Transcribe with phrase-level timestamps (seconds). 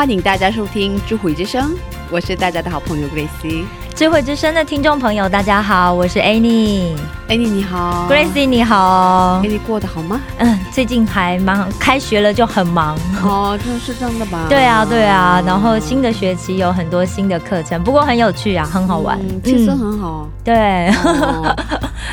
[0.00, 1.72] 欢迎大家收听《智慧之声》，
[2.10, 3.66] 我是大家的好朋友 Gracie。
[3.94, 6.96] 智慧之声的听众朋友，大家好，我是 Annie。
[7.28, 10.18] Annie 你好 Gracie 你好哎，，你过得好吗？
[10.38, 12.96] 嗯，最近还忙，开学了就很忙。
[13.22, 14.46] 哦，这是这样的吧？
[14.48, 20.26] 对啊，对啊，然后新的学期有很多新的课程，不过很有趣啊，很好玩，嗯气氛很好。
[20.42, 21.54] 对，哦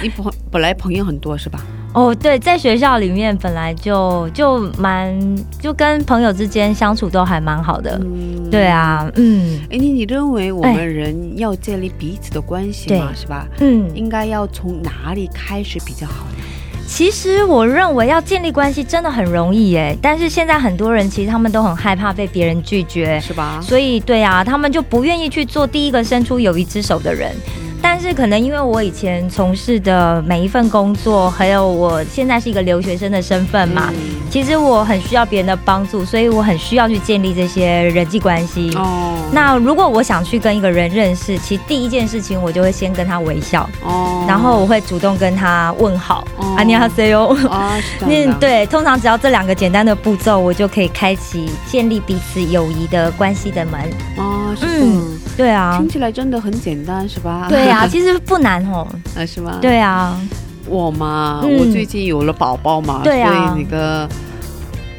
[0.04, 1.62] 你朋本来朋友很多是吧？
[1.94, 5.20] 哦，对，在学校里面本来就就蛮
[5.60, 8.68] 就跟朋友之间相处都还蛮好的，嗯，对。
[8.68, 13.48] 啊，嗯哎，你你认为我哎们人要建立彼此的关系嘛，是吧？
[13.62, 16.44] 嗯，应该要从哪里开始比较好呢？
[16.86, 23.60] 其实我认为要建立关系真的很容易耶，但是现在很多人其实他们都很害怕被别人拒绝，是吧？
[23.62, 27.36] 所以对啊，他们就不愿意去做第一个伸出友谊之手的人。
[27.82, 33.92] 但是可能因为我以前从事的每一份工作，还有我现在是一个留学生的身份嘛，
[34.30, 38.72] 其实我很需要别人的帮助，所以我很需要去建立这些人际关系。
[38.76, 46.28] 哦，那如果我想去跟一个人认识，其实第一件事情我就会先跟他微笑，哦，然后我会主动跟他问好，
[46.58, 47.36] 啊你好 C O，
[48.02, 53.80] 那对，通常只要这两个简单的步骤，我就可以开启建立彼此友谊的关系的门。
[54.18, 55.27] 哦，是。
[55.38, 57.46] 对啊听，起来真的很简单，是吧？
[57.48, 58.88] 对啊， 其实不难哦。
[59.16, 60.20] 啊，是吗？，对啊，
[60.68, 64.10] 我嘛，嗯我最近有了宝宝嘛，对啊所以那个，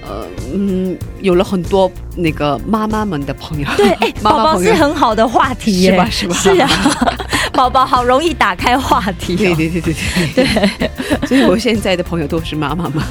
[0.06, 3.91] 呃，嗯，有了很多那个妈妈们的朋友，对，
[4.22, 6.09] 宝宝是很好的话题耶，是吧？
[6.10, 6.34] 是吧？
[6.37, 6.69] 是啊，
[7.53, 9.94] 宝宝好容易打开话题、对哦，对对对
[10.34, 10.47] 对
[10.78, 13.03] 对，所以我现在的朋友都是妈妈嘛，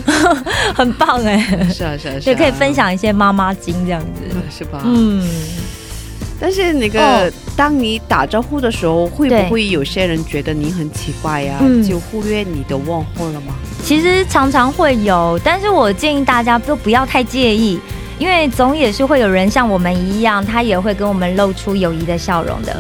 [0.74, 1.38] 很棒哎，
[1.74, 4.22] 是啊是啊是啊，就可以分享一些妈妈经这样子。
[4.32, 4.82] 嗯，是吧？
[4.86, 5.22] 嗯，
[6.40, 13.56] 但是那个，哦当你打招呼的时候，会不会有些人觉得你很奇怪呀、嗯就忽略你的问候了吗？
[13.84, 17.80] 其实常常会有，但是我建议大家都不要太介意。
[18.20, 22.76] 因为总也是会有人像我们一样，他也会跟我们露出友谊的笑容的。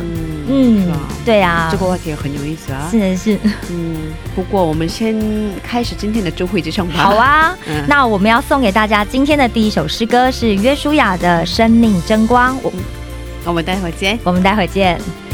[0.49, 2.87] 嗯，是嗯吧？，对啊，这个话题很有意思啊。
[2.89, 3.37] 是的是，
[3.69, 3.95] 嗯，
[4.35, 5.15] 不过我们先
[5.61, 6.93] 开始今天的周会之声吧。
[6.97, 7.55] 好，啊。
[7.69, 12.73] 嗯，那我们要送给大家今天的第一首诗歌是约书亚的《生命争光》，我
[13.47, 14.19] 我们待会儿见。
[14.25, 15.26] 我们待会儿见。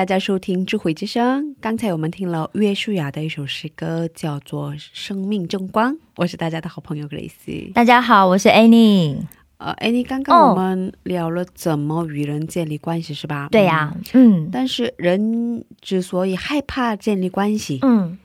[0.00, 1.54] 大家收听智慧之声。
[1.60, 5.92] 刚才我们听了约书亚的一首诗歌，叫做《生命正光》。
[6.16, 7.70] 我是大家的好朋友 Grace。
[7.74, 9.18] 大家好，我是 Annie。
[9.58, 13.50] 呃，Annie，刚刚我们聊了怎么与人建立关系，是吧？
[13.50, 14.44] 对呀、嗯。
[14.44, 18.18] 嗯但是人之所以害怕建立关系，嗯，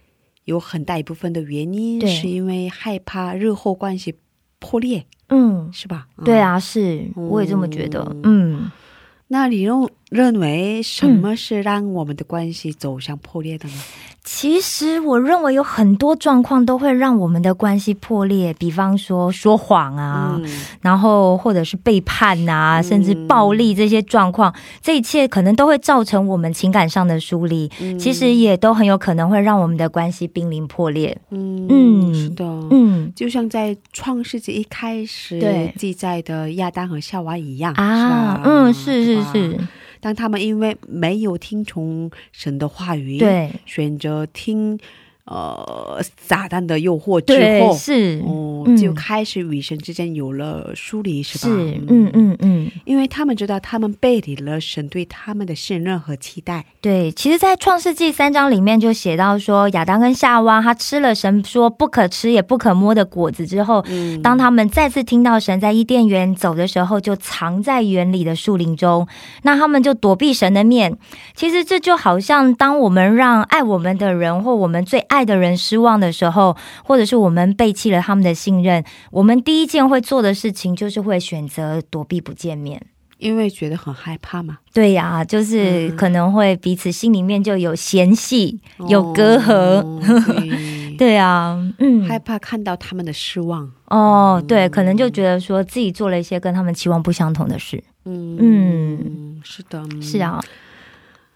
[0.45, 4.15] 有很大一部分的原因是因为害怕日后关系
[4.59, 6.07] 破裂，嗯，是吧？
[6.19, 6.39] 嗯对。
[6.39, 8.01] 啊，是，我也这么觉得。
[8.23, 8.71] 嗯嗯，
[9.27, 13.75] 那你认认为什么是让我们的关系走向破裂的呢？
[14.25, 20.49] 其实我认为有很多状况都会让我们的关系破裂，比方说说谎啊，嗯。
[20.81, 27.99] 然后或者是背叛啊，甚至暴力这些状况，这一切可能都会造成我们情感上的疏离，嗯。
[27.99, 31.15] 其实也都很有可能会让我们的关系濒临破裂。
[31.29, 33.13] 嗯嗯是的，嗯。
[33.15, 39.59] 就像在创世纪一开始对记载的亚当和夏娃一样啊，嗯，是是吧是，
[40.05, 43.49] 当他们因为没有听从神的话语，，对。
[43.65, 44.77] 选择听
[45.25, 51.53] 呃撒旦的诱惑之对后，是哦，嗯就开始与神之间有了疏离，是吧？
[51.53, 56.65] 是，嗯嗯嗯，因为他们知道他们背离了神对他们的信任和期待。
[56.81, 69.07] 对，其实，在创世纪三章里面就写到说，亚当跟夏娃他吃了神说不可吃也不可摸的果子之后，嗯当他们再次听到神在伊甸园走的时候，就藏在园里的树林中，
[69.43, 70.97] 那他们就躲避神的面。
[71.33, 82.81] 其实这就好像当我们让爱我们的人或我们最爱的人失望的时候，或者是我们背弃了他们的信任，我们第一件会做的事情就是会选择躲避不见面。
[83.17, 89.53] 因为觉得很害怕嘛，对呀、就是嗯可能会彼此心里面就有嫌隙、有隔阂。
[89.53, 90.01] 哦
[90.37, 93.69] 对 对啊，嗯，害怕看到他们的失望。
[93.87, 97.81] 哦，对，可能就觉得说自己做了一些跟他们期望不相同的事。
[98.05, 100.41] 嗯嗯是的，是啊，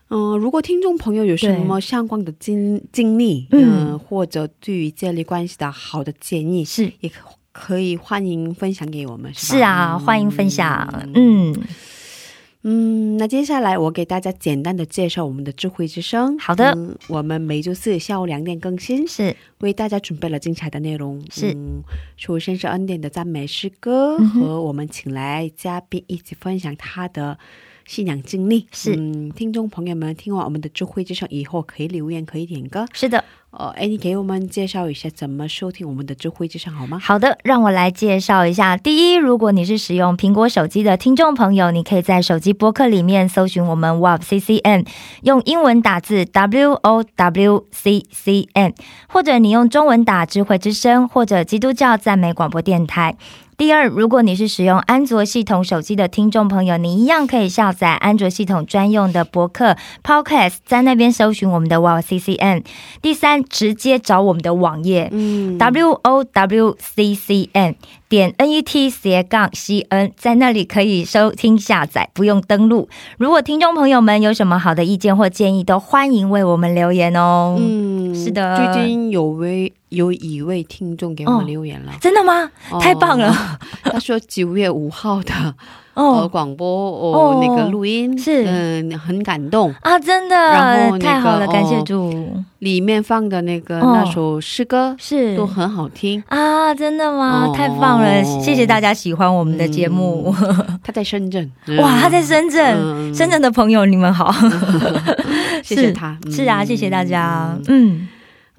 [0.10, 9.58] 嗯、如果听众朋友有什么相关的经经历，嗯嗯、或者对于建立关系的好的建议，是也可可以欢迎分享给我们，是？
[9.58, 10.88] 是啊，嗯欢迎分享。
[11.14, 11.56] 嗯，
[12.64, 16.38] 嗯，那接下来我给大家简单的介绍我们的智慧之声。
[16.40, 21.22] 好的嗯我们每周四下午两点更新，是为大家准备了精彩的内容。
[21.30, 21.84] 是嗯，
[22.18, 27.38] 首先是恩典的赞美诗歌，嗯和我们请来嘉宾一起分享他的
[27.90, 28.68] 信仰经历。
[28.72, 32.86] 是嗯，听众朋友们听完我们的智慧之声以后，可以留言，可以点歌。
[32.94, 37.00] 是的，哦，哎，你给我们介绍一下怎么收听我们的智慧之声好吗？
[37.00, 38.78] 好的，让我来介绍一下。
[38.78, 44.86] 第一，如果你是使用苹果手机的听众朋友，你可以在手机播客里面搜寻我们 WOWCCN，
[45.24, 48.76] 用英文打字 W O W C C N，
[49.08, 53.18] 或者你用中文打智慧之声或者基督教赞美广播电台。
[53.60, 62.64] 第二，如果你是使用安卓系统手机的听众朋友，你一样可以下载安卓系统专用的博客 Podcast，在那边搜寻我们的 Wow C C N。
[63.02, 67.76] 第三，直接找我们的网页，嗯 W O W C C N
[68.10, 72.90] 点 N E T 斜杠 C N，在那里可以收听下载，不用登录。
[73.20, 77.56] 如果听众朋友们有什么好的意见或建议，都欢迎为我们留言哦。
[77.60, 82.50] 嗯，是的最近有位有一位听众给我哦们留言了，真的吗？
[82.72, 83.60] 哦太棒了！
[83.86, 85.32] 他说九月五号的
[86.00, 88.46] 呃哦广播哦哦那个录音是。
[88.46, 92.34] 嗯很感动，啊，真然后那个的太好了，感谢哦主。
[92.60, 93.94] 里面放的那个哦。
[93.96, 95.36] 那首诗歌是。
[95.38, 96.22] 都很好听。
[96.28, 97.48] 啊，真的吗？
[97.48, 97.54] 哦。
[97.56, 98.24] 太棒了！
[98.42, 100.34] 谢谢大家喜欢我们的节目。
[100.84, 103.14] 他在深圳，哇，他在深圳，嗯。
[103.16, 104.32] 深圳的朋友你们好，
[105.64, 107.58] 谢谢他，是啊，谢谢大家。
[107.68, 108.08] 嗯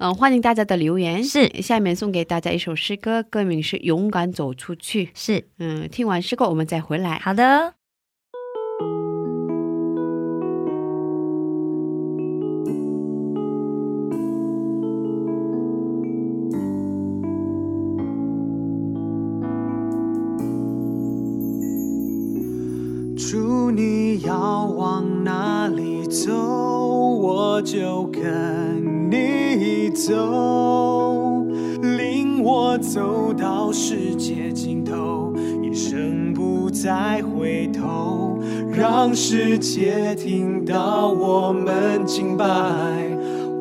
[0.01, 1.23] 嗯，嗯，欢迎大家的留言。
[1.23, 5.05] 是下面送给大家一首诗歌，歌名是《勇敢走出去》。
[5.13, 7.19] 是嗯，听完诗歌我们再回来。
[7.19, 7.80] 好的。
[23.73, 31.45] 你要往哪里走，我就跟你走，
[31.81, 38.37] 领我走到世界尽头，一生不再回头，
[38.73, 42.45] 让世界听到我们敬拜。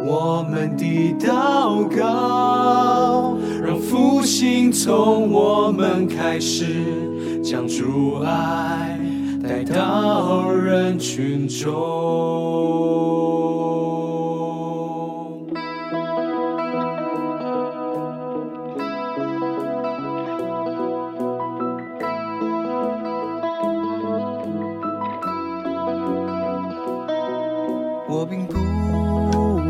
[0.02, 6.84] 我们的祷告，让复兴从我们开始，
[7.44, 8.89] 将主爱
[9.50, 11.74] 带到人群中。
[28.08, 28.54] 我并不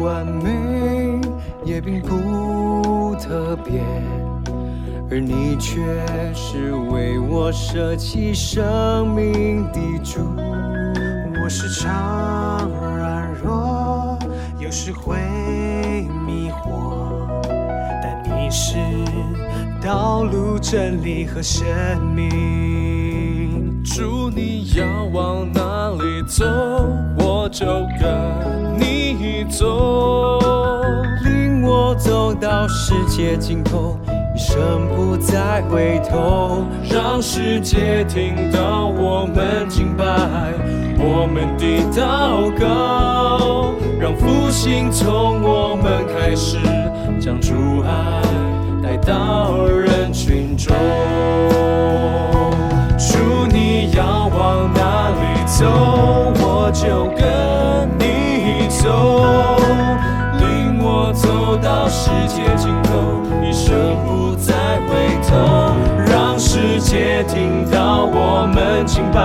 [0.05, 1.19] 完美，
[1.65, 3.81] 也并不特别，
[5.11, 5.81] 而你却
[6.35, 7.00] 是唯
[7.51, 10.21] 我舍弃生命的主。
[11.43, 14.17] 我时常软弱，
[14.61, 15.17] 有时会
[16.25, 17.43] 迷惑，
[18.01, 18.77] 但你是
[19.85, 21.67] 道路、真理和生
[22.15, 23.83] 命。
[23.83, 26.45] 主，你要往哪里走，
[27.19, 27.67] 我就
[28.01, 30.39] 跟你走，
[31.25, 33.99] 领我走到世界尽头，
[34.61, 40.05] 一生不再回头，让世界听到我们敬拜，
[40.99, 46.59] 我们的祷告，让复兴从我们开始，
[47.19, 48.21] 将主爱
[48.83, 50.77] 带到人群中。
[52.99, 53.17] 主，
[53.51, 55.65] 你要往哪里走，
[56.37, 57.25] 我就跟
[57.99, 59.57] 你走，
[60.39, 64.20] 领我走到世界尽头，一生不
[67.25, 69.21] 听到我们敬拜，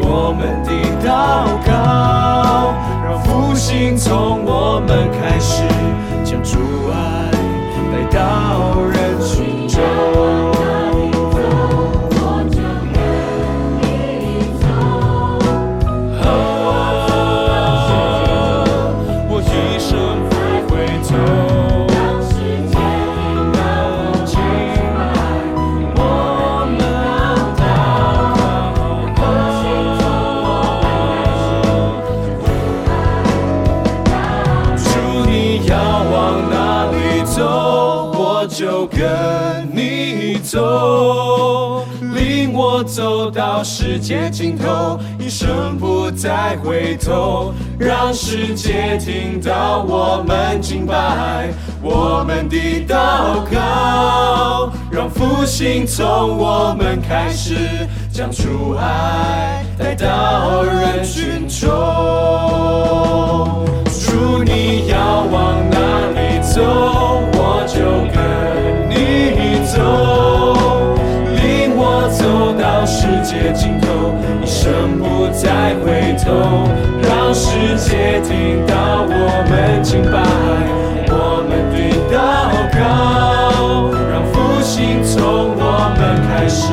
[0.00, 0.70] 我们的
[1.06, 5.62] 祷告，让复兴从我们开始，
[6.24, 6.58] 将主
[6.90, 7.30] 爱
[7.92, 10.45] 带到人群中。
[52.56, 57.54] 的祷告，让复兴从我们开始，
[58.10, 61.68] 将主爱带到人群中。
[63.88, 65.76] 主，你要往哪
[66.14, 66.62] 里走，
[67.34, 67.76] 我就
[68.14, 68.16] 跟
[68.88, 68.94] 你
[69.66, 69.76] 走，
[71.36, 73.86] 领我走到世界尽头，
[74.42, 76.24] 一生不再回头，
[77.02, 80.14] 让世界听到我们敬拜，
[85.16, 86.70] 从我们开始，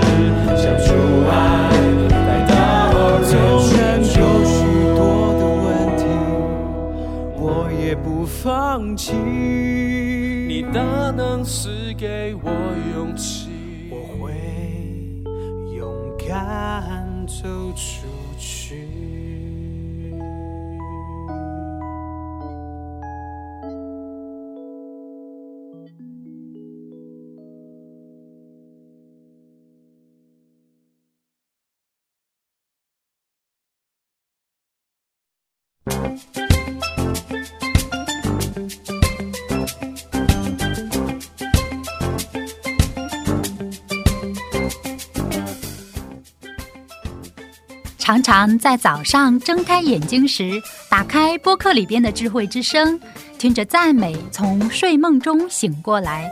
[47.97, 52.99] 常常在早上睁开眼睛时，打开播客里边的智慧之声，
[53.39, 56.29] 听着赞美，从睡梦中醒过来，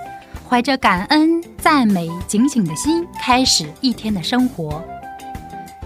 [0.47, 4.83] 怀着感恩、赞美、警醒的心，开始一天的生活。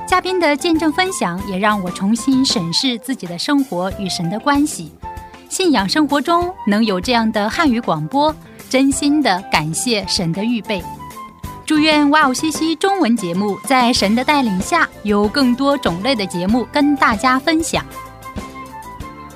[0.08, 4.92] 嘉宾的见证分享也让我重新审视自己的生活与神的关系。
[5.50, 8.34] 信仰生活中能有这样的汉语广播，
[8.70, 10.84] 真心的感谢神的预备。
[11.66, 17.84] 祝愿哇哦西西中文节目在神的带领下，有更多种类的节目跟大家分享。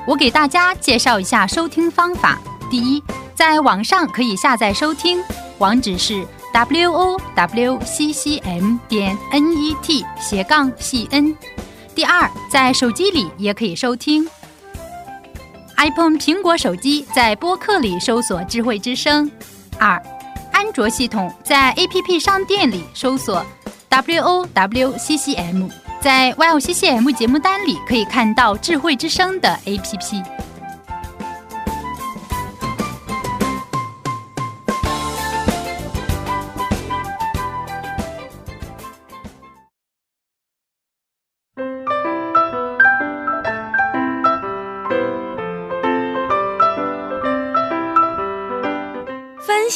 [0.05, 2.38] 我给大家介绍一下收听方法：
[2.69, 3.03] 第一，
[3.34, 5.19] 在网上可以下载收听，
[5.58, 11.35] 网址是 w o w c c m 点 n e t 斜杠 c n。
[11.93, 14.27] 第二，在手机里也可以收听。
[15.77, 19.29] iPhone 苹果手机在播客里搜索“智慧之声”。
[19.79, 20.01] 二，
[20.51, 23.45] 安卓系统在 APP 商店里搜索
[23.88, 25.67] W O W C C M，
[26.01, 30.23] 在 YOWCCM 节目单里可以看到智慧之声的 APP。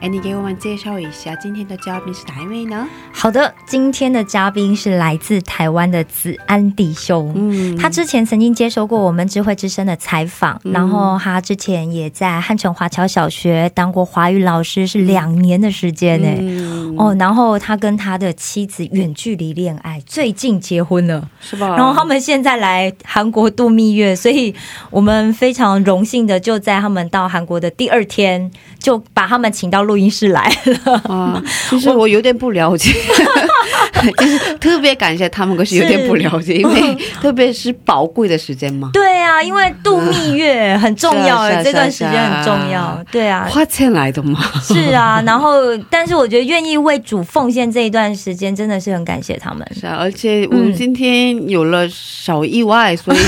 [0.00, 2.86] 哎，你给我们介绍一下今天的嘉宾是哪一位呢？
[3.12, 7.32] 好的，今天的嘉宾是来自台湾的子安弟兄。
[7.34, 16.28] 嗯他之前曾经接受过我们智慧之声的采访，嗯然后他之前也在汉城华侨小学当过华语老师，是两年的时间呢。
[16.38, 21.28] 嗯哦，然后他跟他的妻子远距离恋爱，最近结婚了。
[21.40, 21.76] 是吧？
[21.76, 24.54] 然后他们现在来韩国度蜜月，所以
[24.90, 30.52] 我们非常荣幸的就在他们到韩国的第二天，就把他们请到录音室来
[30.84, 30.92] 了。
[31.04, 32.92] 啊，其实我有点不了解，
[34.18, 43.02] 就是特别感谢他们，可是有点不了解， 因为 特别是宝贵的时间嘛，对啊，因为度蜜月很重要哎、这段时间很重要。
[43.10, 44.38] 对啊，花钱来的嘛。
[44.62, 45.22] 是啊。
[45.24, 49.66] 然后，但是我觉得愿意为主奉献这一段时间，真的是很感谢他们。
[49.74, 53.18] 是啊，而且我们嗯今天有了小意外，所以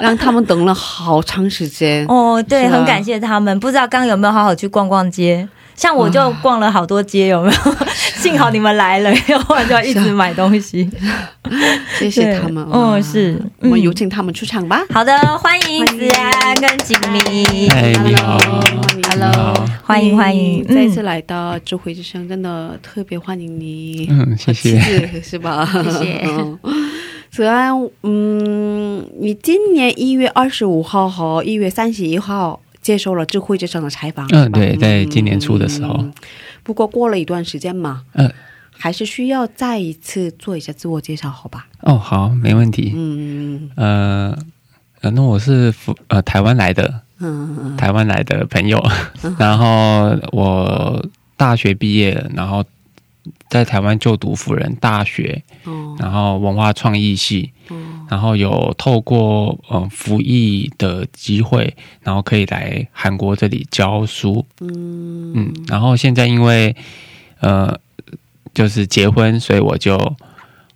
[0.00, 2.04] 让他们等了好长时间。
[2.06, 3.58] 哦，对，啊很感谢他们。
[3.60, 5.48] 不知道刚刚有没有好好去逛逛街？
[5.82, 7.76] 像我就逛了好多街，有没有？
[8.22, 10.88] 幸好你们来了，要不然就要一直买东西。
[11.98, 12.64] 谢谢他们。
[12.64, 14.80] 对嗯是我们嗯有请他们出场吧。
[14.90, 17.68] 好的，欢迎子安跟景明。
[17.68, 18.38] 嗨，你好
[19.10, 24.06] Hello，欢迎欢迎再次嗯来到智慧之声，真的特别欢迎你。
[24.08, 24.78] 嗯，谢谢。
[24.78, 25.68] 是是吧？
[25.74, 26.56] 谢谢嗯
[27.32, 27.72] 子安，
[28.04, 34.28] 嗯，你今年一月二十五号和一月三十一号接受了智慧之声的采访。
[34.32, 35.94] 嗯对在今年初的时候。
[36.00, 36.12] 嗯
[36.64, 38.32] 不过过了一段时间嘛，嗯，
[38.70, 41.66] 还是需要再一次做一下自我介绍，好吧？
[41.80, 42.92] 哦，好，没问题。
[42.94, 44.38] 嗯呃，
[45.00, 48.80] 呃，那我是福呃台湾来的，嗯嗯台湾来的朋友，
[49.40, 51.04] 然后我
[51.36, 52.64] 大学毕业了，然后
[53.48, 55.96] 在台湾就读辅仁大学，哦。
[55.98, 57.76] 然后文化创意系，哦
[58.12, 65.32] 然后有透过嗯服役的机会，然后可以来韩国这里教书，嗯。
[65.34, 66.76] 嗯，然后现在因为
[67.40, 67.74] 呃
[68.52, 70.14] 就是结婚，所以我就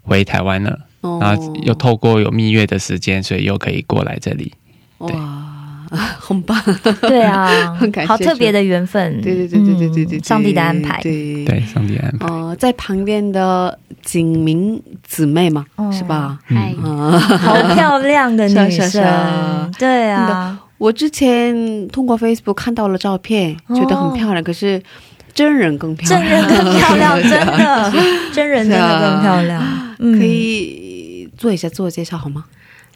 [0.01, 1.19] 回台湾了，哦。
[1.21, 4.55] 然后又透过有蜜月的时间，所以又可以过来这里。
[5.01, 5.15] 对。
[5.15, 5.46] 哇，
[5.91, 6.61] 很棒，
[7.03, 9.21] 对啊很感，谢好特别的缘分。
[9.21, 11.01] 对对对对对对对，嗯上帝的安排。
[11.03, 11.45] 对。
[11.45, 12.27] 对，上帝安排。
[12.27, 15.91] 呃，在旁边的景明姊妹嘛，哦。
[15.93, 16.39] 是吧？
[16.47, 23.77] 嗨，啊，好漂亮的 女生，对啊，我之前通过 Facebook 看到了照片，哦。
[23.77, 24.83] 觉得很漂亮，可是
[25.35, 26.23] 真人更漂亮。
[26.23, 27.93] 真，人更漂亮， 真的，
[28.33, 29.63] 真人真的更漂亮。
[29.99, 30.19] 嗯。
[30.19, 32.45] 可以做一下自我介绍好吗？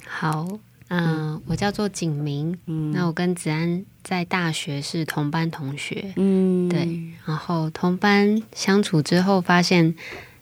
[0.08, 0.46] 好，
[0.90, 2.90] 嗯、我叫做景明，嗯。
[2.92, 9.94] 那我跟子安在大学是同班同学，嗯，对，然后同班相处之后发现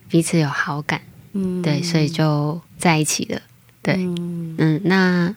[0.09, 1.03] 彼此有好感，
[1.35, 1.61] 嗯。
[1.63, 3.43] 对，所以就在一起了。
[3.83, 4.55] 对，嗯。
[4.59, 5.35] 嗯，那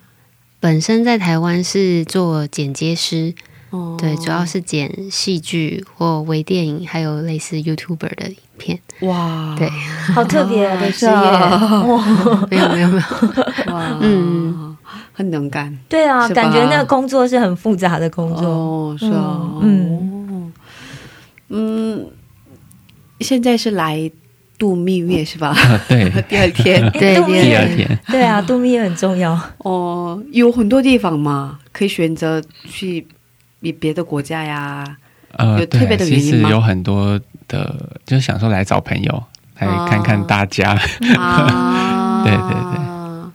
[0.61, 3.35] 本身在台湾是做剪接师，
[3.71, 3.97] 哦。
[3.99, 8.79] 对，主要是剪戏剧或微电影，还有类似 YouTuber 的影片。
[9.01, 9.69] 哇，对，
[10.13, 10.69] 好特别。
[10.77, 11.11] 的职是业，
[12.49, 14.70] 没有没有没有，哇，嗯，
[15.13, 18.45] 很能干对啊，感觉那个工作是很复杂的工作。
[18.47, 20.53] 哦，是啊，嗯嗯
[21.49, 22.07] 嗯，
[23.19, 24.09] 现在是来
[24.57, 25.49] 度蜜月是吧？
[25.57, 29.37] 啊 对，第二天对第对二天，对啊，度蜜月很重要。
[29.59, 33.05] 哦，有很多地方嘛，可以选择去
[33.59, 34.85] 比别的国家呀。
[35.37, 39.23] 呃，有特别的，原因吗其实有很多的，就是想说来找朋友，
[39.59, 40.71] 来看看大家。
[41.17, 42.39] 啊，对对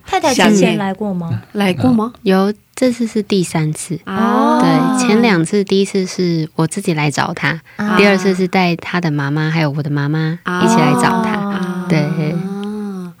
[0.07, 1.43] 太太之前来过吗？
[1.51, 1.71] 来。
[1.73, 2.13] 过吗？
[2.23, 3.99] 有这次是第三次。
[4.05, 4.59] 哦。
[4.59, 7.97] 对，前两次，第一次是我自己来找他，啊。
[7.97, 10.63] 第二次是带他的妈妈还有我的妈妈啊。
[10.63, 11.33] 一起来找他。
[11.33, 11.85] 啊。
[11.87, 11.99] 对。
[11.99, 13.13] 啊，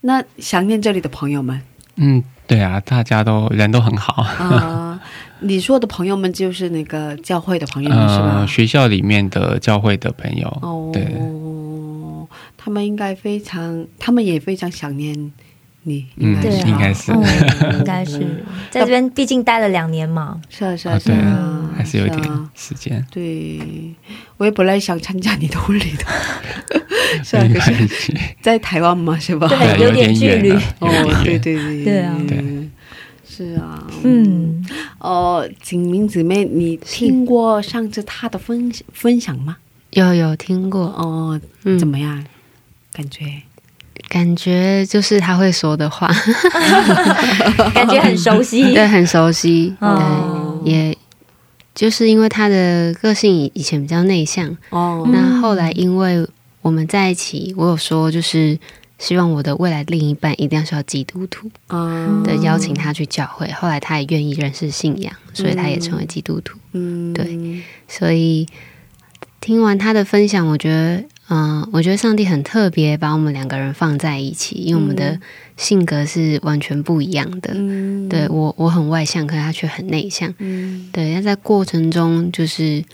[0.00, 1.60] 那想念这里的朋友们？
[1.96, 4.22] 嗯，对啊，大家都人都很好。
[4.22, 5.00] 啊，
[5.40, 8.40] 你说的朋友们就是那个教会的朋友们是吧？
[8.40, 8.46] 呃，？
[8.46, 11.04] 学校里面的教会的朋友，哦，对，
[12.58, 15.32] 他们应该非常，他们也非常想念
[15.86, 17.12] 你，应嗯该是，应该是。
[17.12, 17.22] 嗯
[17.78, 18.44] 应该是。
[18.70, 20.40] 在这边，毕竟待了两年嘛。
[20.48, 22.22] 是啊是啊是啊啊，，还是有一点
[22.54, 23.04] 时间。
[23.10, 23.60] 对，
[24.36, 26.04] 我也本来想参加你的婚礼的，
[27.22, 27.88] 是啊，可是
[28.42, 29.46] 在台湾嘛，是吧？
[29.48, 30.50] 对对，有有点点距离。
[30.80, 31.38] 哦，对。
[31.38, 32.16] 对对对啊。
[32.26, 32.68] 对，
[33.28, 34.64] 是啊，嗯，
[34.98, 39.56] 哦，景明姊妹，你听过上次她的分分享吗？
[39.90, 42.24] 有有听过，哦，嗯，怎么样？
[42.92, 43.24] 感觉
[44.08, 46.08] 感觉就是他会说的话，
[47.74, 48.62] 感觉很熟悉。
[48.74, 49.74] 对，很熟悉。
[49.80, 50.98] 哦对，也
[51.74, 56.26] 就是因为他的个性以以前比较内向，哦，那后来因为
[56.62, 58.58] 我们在一起，我有说就是
[58.98, 63.50] 希望我的未来另一半一定要是要基督徒，哦对，邀请他去教会。
[63.52, 66.58] 后来他也愿意认识信仰，所以他也成为基督徒。
[66.72, 68.46] 嗯，对，所以
[69.40, 75.18] 听完他的分享，我觉得，嗯、我觉得上帝很特别，把我们两个人放在一起，因为我们的
[75.56, 77.52] 性格是完全不一样的。
[77.54, 80.32] 嗯，对我，我很外向，可是他却很内向。
[80.38, 82.84] 嗯对，那在过程中，就是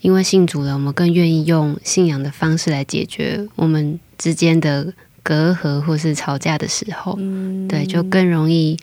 [0.00, 7.16] 因为信主了，我们更愿意用信仰的方式来解决我们之间的隔阂或是吵架的时候。
[7.18, 8.78] 嗯，对，就更容易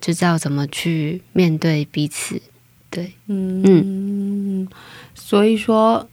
[0.00, 2.40] 就知道怎么去面对彼此。
[2.90, 4.68] 对，嗯嗯，
[5.14, 6.08] 所以说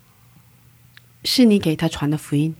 [1.25, 2.55] 是你给他传的福音？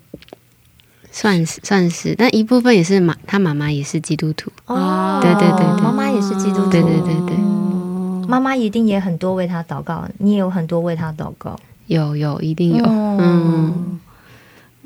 [1.12, 4.52] 算是算是，但一部分也是妈，他妈妈也是基督徒。
[4.66, 5.82] 哦，对对对对。
[5.82, 7.36] 妈妈也是基督徒，对对对对。
[7.38, 12.84] 嗯妈妈一定也很多为他祷告，你也有很多为他祷告，有有，一定有。
[12.84, 14.00] 嗯嗯，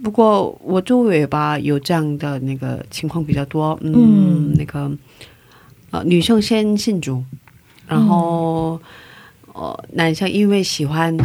[0.03, 4.53] 不过我周围吧有这样的那个情况比较多，嗯，嗯。
[4.57, 4.91] 那个
[5.91, 7.23] 呃女生先信主，
[7.87, 8.77] 然后、
[9.53, 11.15] 呃男生因为喜欢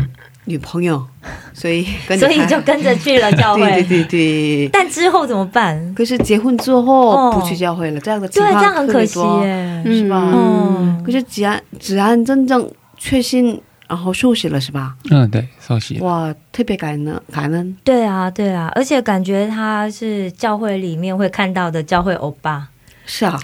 [0.46, 1.04] 女朋友，
[1.54, 3.62] 所以跟着所以就跟着去了教会。
[3.70, 4.68] 对对对对。
[4.72, 5.94] 但之后怎么办？
[5.94, 9.82] 可是结婚之后哦不去教会了，这样的情对，况这样很可惜特别多耶。
[9.86, 10.30] 是吧？
[10.34, 14.94] 嗯，可是子安子安真正确信，然后受洗了是吧？
[15.10, 15.98] 嗯，对，受洗。
[16.00, 22.68] 哇，特别感恩感恩，对啊，对啊，而且感觉他是教会里面会看到的教会欧巴，
[23.06, 23.38] 是啊，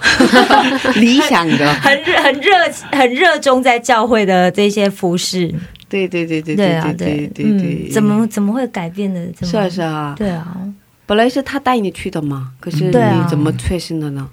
[0.95, 2.51] 理想的，很热很热
[2.91, 5.53] 很热衷在教会的这些服饰。
[5.91, 9.27] 对对对对对啊，对对对怎么怎么会改变的？
[9.37, 9.51] 这么？
[9.51, 10.57] 是啊是啊，对啊，
[11.05, 14.29] 本来是他带你去的嘛，可是你怎么确信的呢？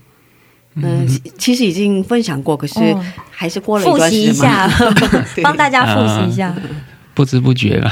[0.77, 3.05] 嗯，其其实已经分享过，可是哦。
[3.31, 4.69] 还是过了一复习一段时间嘛。
[4.69, 6.55] 下， 对帮大家复习一下。
[7.15, 7.91] 不知不觉了，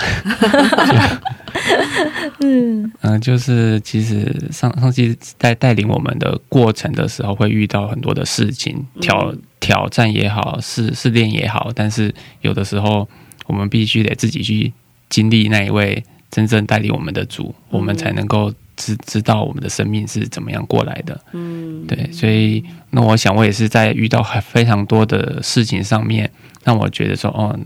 [2.41, 2.93] 嗯。
[3.01, 13.09] 嗯、就是其实上上期在带领我们的过程的时候，会遇到很多的事情，挑挑战也好，试试炼也好，但是有的时候
[13.47, 14.73] 我们必须得自己去
[15.09, 21.21] 经历那一位真正带领我们的主，我们才能够知知道我们的生命是怎么样过来的。
[21.33, 26.31] 嗯，对，所以那我想我也是在遇到很非常多的事情上面，
[26.65, 27.59] 让我觉得说，哦，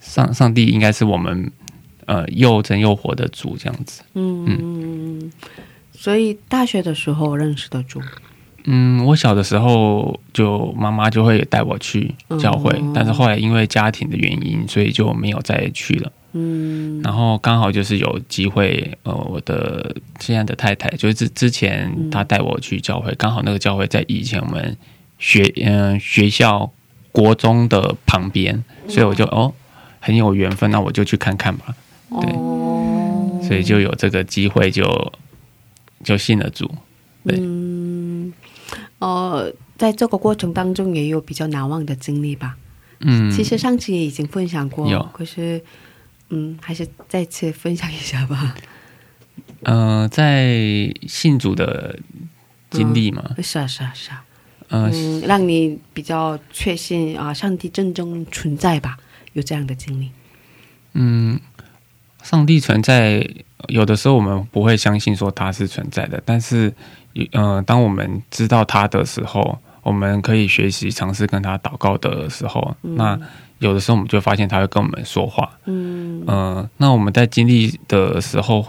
[0.00, 1.50] 上上帝应该是我们
[2.06, 4.02] 呃又真又活的主这样子。
[4.14, 5.30] 嗯，
[5.92, 8.00] 所以大学的时候认识的主，
[8.70, 16.12] 嗯，我小的时候就妈妈就会带我去教会，哦但是后来因为家庭的原因，所以就没有再去了。
[16.34, 24.76] 嗯然后刚好就是有机会，呃，我的现在的太太就是之之前嗯她带我去教会，刚好那个教会在以前我们
[25.18, 26.70] 学嗯、学校
[27.10, 29.50] 国中的旁边，所以我就哦
[29.98, 31.74] 很有缘分，那我就去看看吧。
[32.20, 34.84] 对哦，所以就有这个机会就
[36.04, 36.70] 就信了主。
[37.24, 37.97] 对嗯，
[38.98, 42.56] 呃，在这个过程当中也有比较难忘的经历吧。
[43.00, 45.62] 嗯，其实上次也已经分享过，有可是，
[46.30, 48.54] 嗯，还是再次分享一下吧。
[49.62, 51.98] 呃，在信主的
[52.70, 54.24] 经历嘛，是啊，是啊，是啊，
[54.68, 58.96] 呃，嗯，让你比较确信啊，上帝真正存在吧？
[59.34, 60.10] 有这样的经历，
[60.94, 61.38] 嗯，
[62.22, 63.24] 上帝存在，
[63.68, 66.74] 有的时候我们不会相信说他是存在的，但是，
[67.32, 73.18] 呃，当我们知道他的时候，我们可以学习尝试跟他祷告的时候，那
[73.58, 76.22] 有的时候我们就发现他会跟我们说话，嗯。
[76.26, 78.64] 呃，那我们在经历的时候，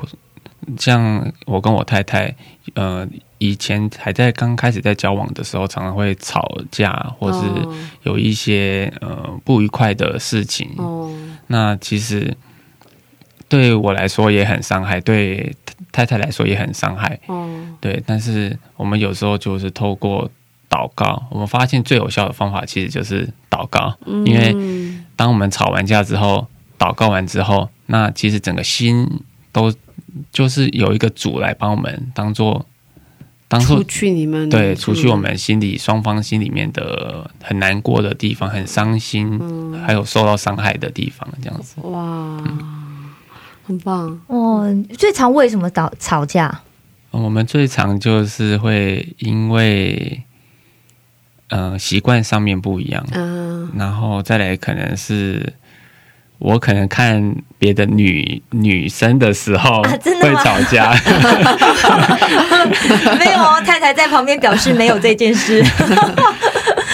[0.78, 2.36] 像我跟我太太，
[2.74, 3.08] 呃，
[3.38, 7.76] 以前还在刚开始在交往的时候，常常会吵架，或是哦。
[8.04, 10.70] 有一些呃不愉快的事情。
[10.78, 11.12] 哦，
[11.48, 12.36] 那其实
[13.50, 15.54] 对我来说也很伤害，对
[15.92, 17.20] 太太来说也很伤害。
[17.26, 17.50] 哦，
[17.82, 20.30] 对，但是我们有时候就是透过
[20.70, 29.06] 祷告，我们发现最有效的方法其实就是祷告，因为嗯当我们吵完架之后，祷告完之后，那其实整个心
[29.52, 29.74] 都
[30.32, 32.66] 就是有一个主来帮我们当做
[33.48, 39.70] 当做除去你们对除去我们心里双方心里面的很难过的地方、很伤心，嗯。
[39.80, 41.82] 还有受到伤害的地方，这样子。
[41.82, 42.38] 哇，
[43.70, 44.66] 很棒，哦，
[44.98, 46.62] 最常为什么吵吵架？
[47.12, 50.24] 我们最常就是会因为
[51.50, 53.70] 嗯、呃习惯上面不一样，嗯。
[53.78, 55.54] 然后再来可能是
[56.40, 60.40] 我可能看别的女女生的时候啊真的吗？
[60.42, 60.92] 会吵架，
[63.20, 65.64] 没有哦，太太在旁边表示没有这件事。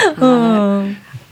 [0.18, 0.55] 嗯，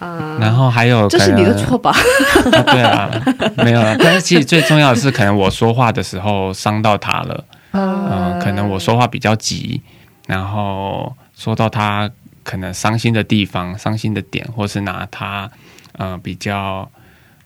[0.04, 1.92] 啊，然后还有这是可能你的错吧？
[1.92, 3.10] 啊对啊，
[3.58, 3.96] 没有了。
[4.02, 9.82] 但是其实最重要的是，可能我说话的时候伤到他了，嗯、可能我说话比较急，
[10.28, 12.10] 然后说到他
[12.44, 15.50] 可能伤心的地方、伤心的点，或是拿他
[15.94, 16.90] 呃比较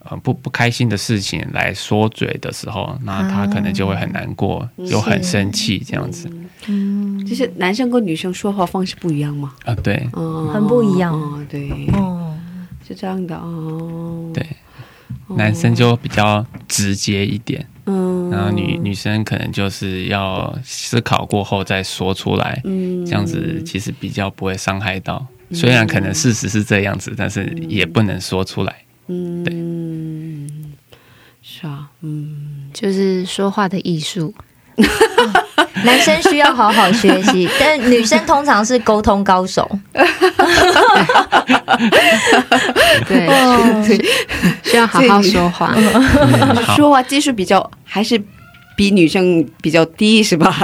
[0.04, 6.28] 呃不不开心的事情来说嘴的时候，那他可能就会很难过，就很生气这样子。
[6.66, 7.24] 嗯。
[7.26, 9.52] 就是男生跟女生说话方式不一样吗？
[9.66, 10.08] 啊、对。
[10.12, 11.12] 哦，很不一样。
[11.12, 12.34] 哦，对，哦，
[12.88, 14.30] 是这样的哦。
[14.32, 14.44] 对，
[15.36, 17.64] 男生就比较直接一点。
[17.84, 25.26] 嗯，然后女女生可能就是要思考过后再说出来，嗯这样子其实比较不会伤害到。
[25.52, 28.84] 虽然可能事实是这样子，但是也不能说出来。
[29.06, 30.74] 嗯，
[31.42, 34.34] 是啊，嗯，就是说话的艺术。
[35.84, 39.68] 男生需要好好学习， 但女生通常是沟通高手。
[43.06, 43.84] 对，哦
[44.64, 45.74] 需要好好说话。
[46.76, 48.20] 说话技术比较还是
[48.76, 50.54] 比女生比较低是吧？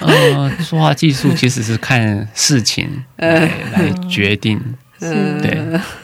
[0.00, 3.40] 呃，说话技术其实是看事情来
[3.72, 4.60] 来决定。
[5.00, 5.56] 嗯对，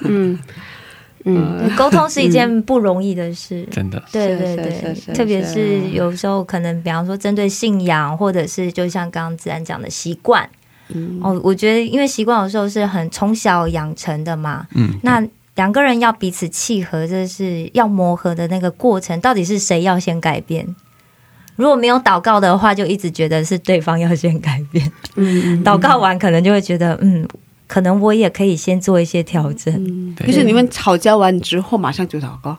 [0.04, 0.38] 嗯
[1.24, 3.66] 嗯， 沟通是一件不容易的事。
[3.70, 10.48] 真的，对对是是是对，是特别是是有时候可能，比方说针对信仰，或者是就像刚刚自然讲的习惯。
[10.88, 20.76] 嗯哦，我觉得因为习惯有时候是很从小养成的嘛，嗯，那两个人要彼此契合，这是要磨合的那个过程，到底是谁要先改变？
[21.56, 24.92] 如果没有祷告的话，就一直觉得是对方要先改变。
[25.14, 27.26] 嗯祷告完可能就会觉得，嗯，
[27.74, 29.74] 可能我也可以先做一些调整。
[29.74, 32.56] 嗯，可是你们吵架完之后马上就祷告，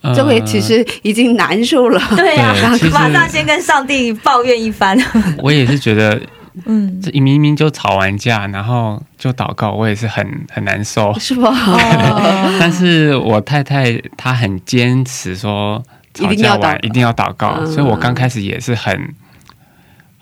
[0.00, 2.00] 呃这回其实已经难受了。
[2.16, 4.98] 对呀、对其实马上先跟上帝抱怨一番。
[5.38, 6.20] 我也是觉得，
[6.64, 11.16] 嗯，这明明就吵完架，然后就祷告，我也是很很难受。
[11.20, 11.48] 是吧？
[11.54, 15.80] 哦但是我太太她很坚持说，
[16.12, 19.14] 吵一定要架完祷告一定要祷告，嗯所以我刚开始也是很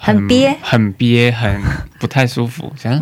[0.01, 0.57] 很憋？
[0.63, 1.61] 很憋，很
[1.99, 2.73] 不太舒服。
[2.77, 2.99] 想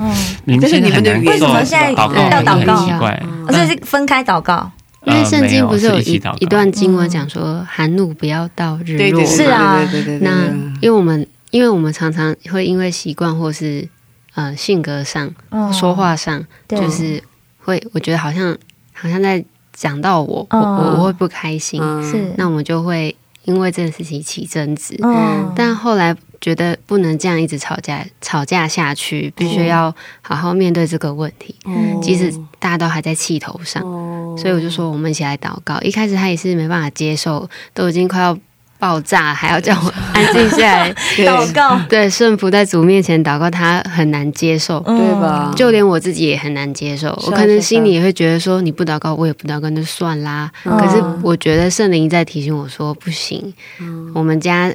[0.61, 3.23] 这是你们的为什么现在祷告要祷很告奇怪。
[3.49, 4.71] 这是分开祷告。
[5.07, 10.49] 因为圣经不是有一一段经文讲说，寒露不要到日落对对，是啊对对对对那
[10.83, 13.89] 因为我们因为我们常常会因为习惯或是
[14.35, 17.23] 呃性格上、嗯说话上，就是
[17.61, 18.55] 会我觉得好像
[18.93, 22.03] 好像在讲到我，我嗯我我会不开心，嗯。
[22.11, 22.33] 是。
[22.37, 24.99] 那我们就会因为这件事情起争执。
[25.03, 31.55] 嗯，但后来觉得不能这样一直吵架，吵架下去，必须要好好面对这个问题。
[31.65, 35.81] 哦即使大家都还在气头上，哦所以我就说我们一起来祷告。
[35.81, 38.39] 一开始他也是没办法接受，都已经快要
[38.79, 44.81] 爆炸，还要叫我安静下来 祷告，对，顺服在主面前祷告，他很难接受。
[44.87, 45.53] 嗯对吧？
[45.57, 50.51] 就连我自己也很难接受，我可能心里也会觉得说，你不祷告，我也不祷告，那就算啦。
[50.65, 54.73] 嗯可是我觉得圣灵在提醒我说，不行，嗯我们家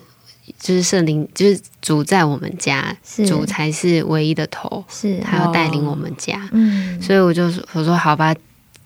[0.64, 6.40] 就是圣灵，就是主在我们家，是主才是唯一的头，是，他要带领我们家。
[6.54, 8.34] 嗯，所以我就说我说好吧，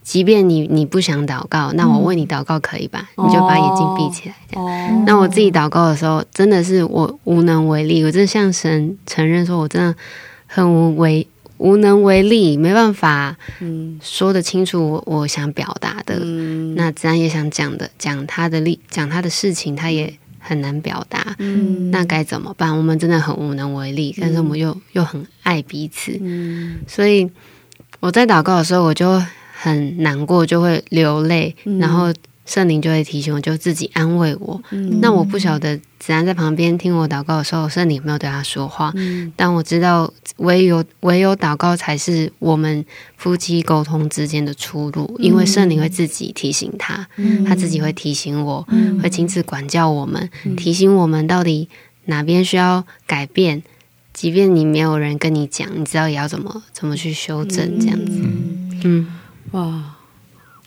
[0.02, 3.08] 即便你你不想祷告，那我为你祷告可以吧？
[3.18, 4.36] 嗯你就把眼睛闭起来。
[4.50, 9.96] 这样哦，那我自己祷告的时候，真的是我无能为力，我真的向神承认说，我真的
[10.48, 11.28] 很无为
[11.60, 16.18] 无能为力，没办法嗯说得清楚我我想表达的。
[16.24, 21.36] 嗯那自然也想讲的，讲他的力，讲他的事情，他也很难表达。
[21.40, 22.76] 嗯那该怎么办？
[22.76, 27.30] 我们真的很无能为力，但是我们又又很爱彼此，嗯所以
[28.00, 29.22] 我在祷告的时候，我就
[29.60, 32.14] 很难过，就会流泪，嗯然后
[32.48, 34.60] 圣灵就会提醒我，就自己安慰我。
[34.72, 35.00] 嗯。
[35.00, 39.32] 那我不晓得子安在旁边听我祷告的时候，圣灵有没有对他说话，嗯。
[39.36, 42.84] 但我知道唯有唯有祷告才是我们
[43.18, 47.44] 夫妻沟通之间的出路，因为圣灵会自己提醒他，嗯。
[47.44, 49.00] 他自己会提醒我，嗯。
[49.00, 51.68] 会亲自管教我们，提醒我们到底
[52.06, 53.62] 哪边需要改变。
[54.14, 58.22] 即便你没有人跟你讲，你知道也要怎么怎么去修正这样子。
[58.84, 59.08] 嗯。
[59.52, 59.97] 哇，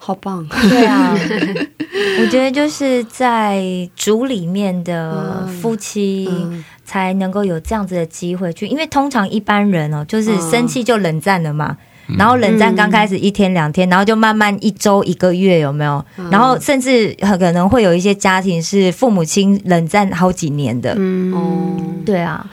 [0.02, 0.44] 好棒！
[0.48, 1.14] 对啊，
[2.20, 3.62] 我觉得就是在
[3.94, 6.64] 主里面的夫妻嗯。
[6.90, 11.76] 才能够有这样子的机会去，因为通常一般人哦，就是嗯生气就冷战了嘛。
[12.18, 16.04] 然后冷战刚开始一天两天，然后就慢慢一周一个月，有没有？
[16.32, 20.92] 然后甚至很可能会有一些家庭是父母亲冷战好几年的。
[20.98, 21.32] 嗯。
[21.32, 22.44] 哦，对啊，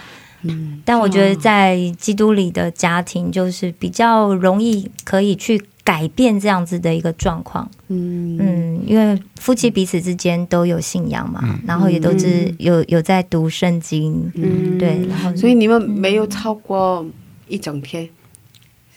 [0.44, 0.80] 嗯。
[0.86, 7.66] 但我觉得在基督里的家庭，就是比较容易可以去改变这样子的一个状况。
[7.88, 17.06] 嗯嗯，因为夫妻彼此之间都有信仰嘛，嗯然后也都是嗯有有在读圣经，嗯对，然后所以你们没有超过
[17.48, 18.10] 一整天，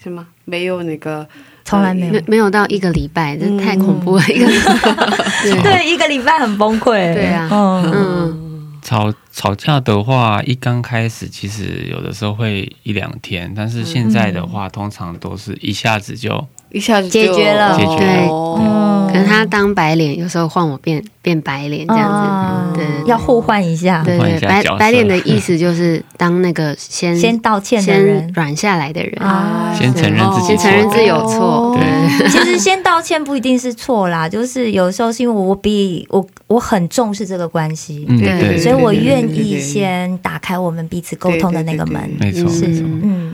[0.03, 0.27] 是吗？
[0.43, 1.25] 没有那个
[1.63, 2.23] 从来没有没。
[2.27, 4.23] 没有到一个礼拜，这嗯太恐怖了。
[4.27, 4.95] 一个礼拜，
[5.43, 7.13] 对 对，一个礼拜很崩溃。
[7.13, 18.27] 对啊嗯，嗯吵吵架的话，一刚开始其实有的时候会一两天，但是现在的话，通常都是一下子就一下子解决了解决了。
[18.27, 19.07] 哦。
[19.11, 22.79] 可能他当白脸，有时候换我变变白脸这样啊子。
[22.79, 28.31] 对要互换一下，对白白脸的意思就是当那个先先道歉的先人。
[28.33, 31.41] 软下来的人，啊先承认自己先承认自己有错。
[31.41, 31.77] 哦。
[31.77, 42.09] 对，其实先道歉不一定是错啦， 就是有时候是因为我比我我很重视这个关系，嗯，对对，所以我愿意对对对先打开我们彼此沟通的那个门。
[42.17, 43.33] 没错，是没错，嗯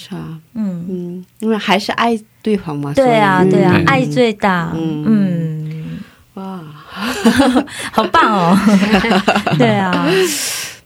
[0.00, 2.92] 是啊，嗯，嗯，因为还是爱对方嘛。
[2.94, 4.70] 对啊对啊对，爱最大。
[4.76, 5.04] 嗯。
[5.08, 5.98] 嗯，
[6.34, 6.60] 哇，
[7.90, 8.56] 好棒哦。
[9.58, 10.06] 对啊，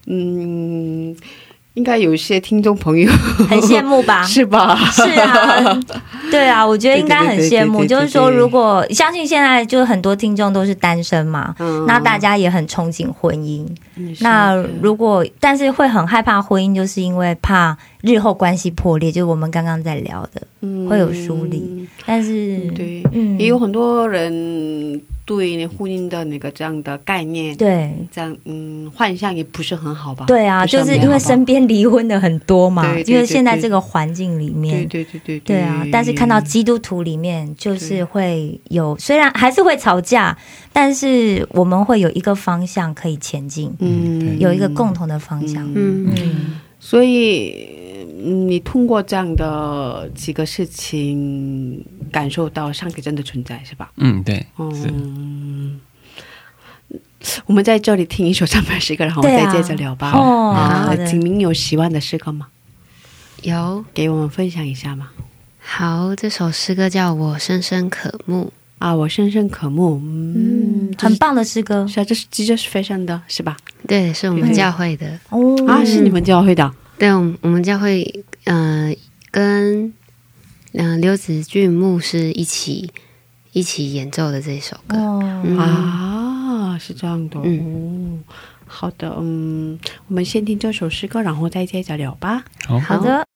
[0.06, 1.14] 嗯，
[1.74, 3.10] 应该有一些听众朋友
[3.48, 4.22] 很羡慕吧？
[4.28, 4.76] 是吧？
[4.90, 5.80] 是啊，
[6.30, 7.84] 对啊，我觉得应该很羡慕。
[7.84, 13.66] 就是说，如果相信现在就是很多听众都是单身嘛，嗯那大家也很憧憬婚姻。
[14.20, 21.88] 那如果但是会很害怕婚姻，就是因为怕日后关系破裂，就是我们刚刚在聊的，嗯会有疏离。
[22.04, 27.92] 但是对，嗯也有很多人对那婚姻的那个这样的概念，对。
[28.10, 30.24] 这样嗯幻象也不是很好吧？
[30.26, 34.86] 对啊，不就是因为身边离婚的很多嘛，对对因为现在这个环境里面。
[34.88, 35.04] 对。
[35.04, 35.60] 对对对对。
[35.60, 38.04] 啊，但是看到基督徒里面，就是对。
[38.04, 40.36] 会有，虽然还是会吵架，
[40.72, 44.38] 但是我们会有一个方向可以前进，嗯。
[44.38, 45.64] 有一个共同的方向。
[45.74, 46.12] 嗯。
[46.16, 47.71] 嗯，所以嗯
[48.22, 53.90] 你通过这样的几个事情，感受到上帝真的存在，是吧？
[53.96, 55.80] 嗯，对，嗯，
[57.46, 60.12] 我们在这里听一首赞美诗歌，然后我们再接着聊吧。
[60.12, 62.46] 哦，啊好，的，景明有喜欢的诗歌吗？
[63.42, 65.10] 有给我们分享一下吗？
[65.58, 68.52] 好，这首诗歌叫我深深渴慕。
[68.78, 73.56] 啊，我深深渴慕，嗯嗯，，很棒的诗歌是啊，这是这就是非常的，是吧？
[73.86, 75.06] 对，是我们教会的。
[75.28, 76.68] 哦啊，是你们教会的，
[77.02, 78.94] 对，我们我们教会，呃，
[79.32, 79.92] 跟
[80.70, 82.92] 嗯、呃刘子俊牧师一起
[83.50, 84.96] 一起演奏的这首歌。
[84.96, 85.58] 哦，嗯。
[85.58, 88.22] 啊，是这样的，嗯。
[88.24, 88.34] 哦，
[88.66, 89.76] 好的，嗯，
[90.06, 92.44] 我们先听这首诗歌，然后再接着聊吧。
[92.68, 93.26] 好，好的，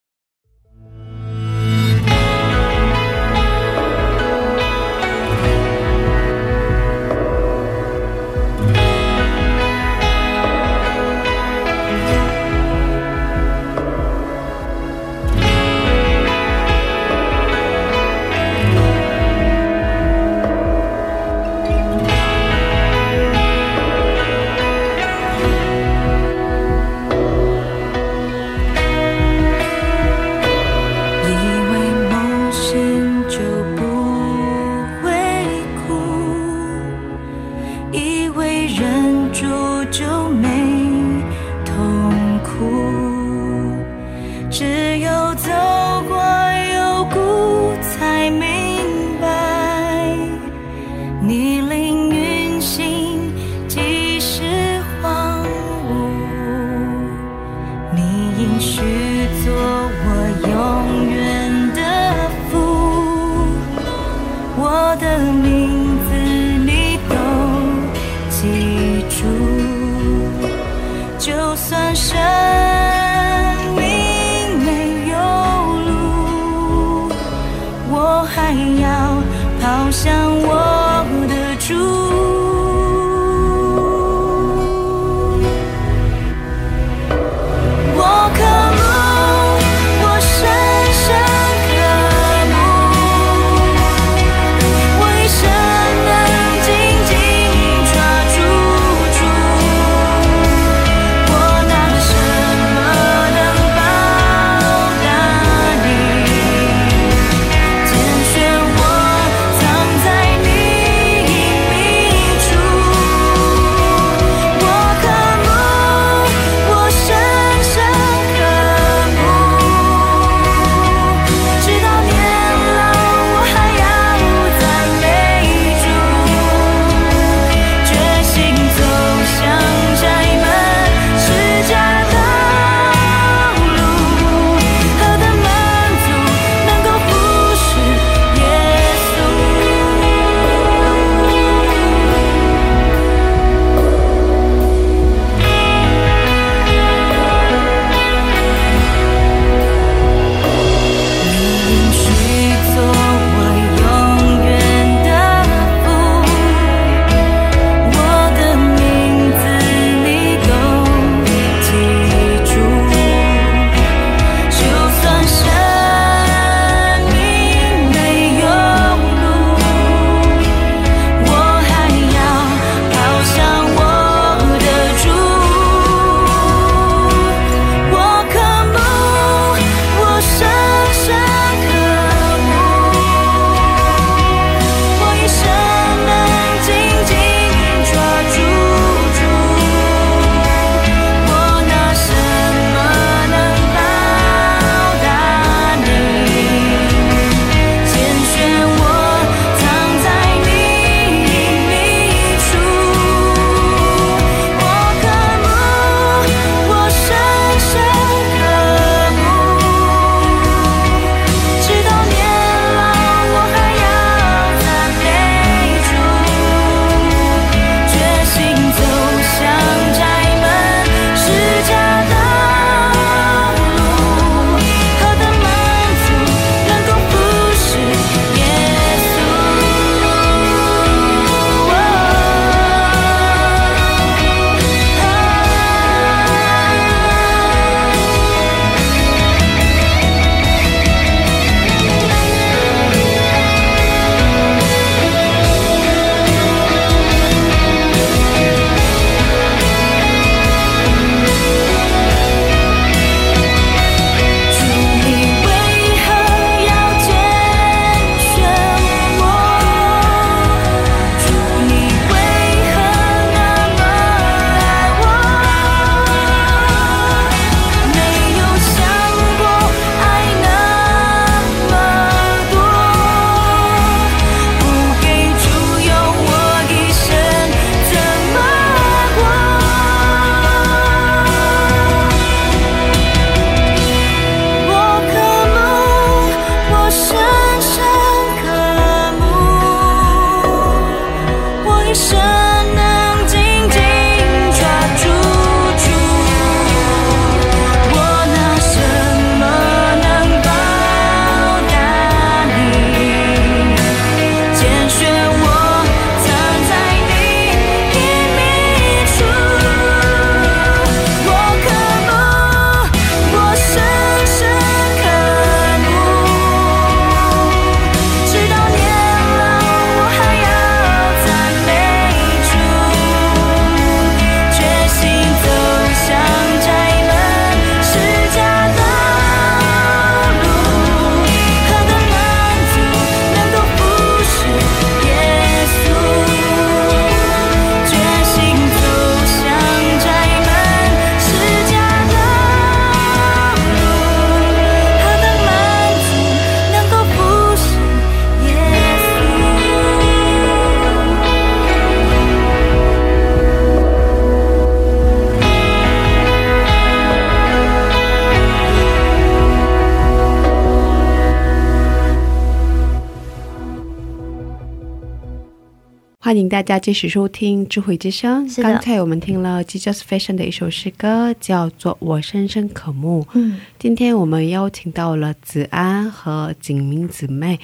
[366.46, 368.48] 迎大家继续收听《智慧之声》。
[368.62, 373.22] 刚才我们听了 Jesus Fashion 的一首诗歌，叫做《我深深渴慕》。
[373.32, 377.58] 嗯，今天我们邀请到了子安和景明姊妹，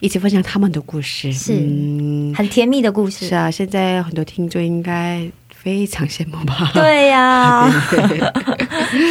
[0.00, 1.30] 一起分享他们的故事。
[1.30, 3.28] 是嗯，很甜蜜的故事。
[3.28, 6.70] 是啊，现在很多听众应该非常羡慕吧？
[6.72, 8.18] 对呀、 对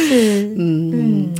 [0.08, 1.34] 是，嗯嗯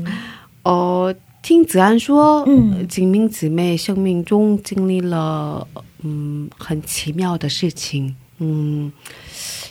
[0.63, 1.13] 哦，
[1.43, 5.67] 听子安说，嗯景明姊妹生命中经历了
[6.03, 8.93] 嗯很奇妙的事情，嗯，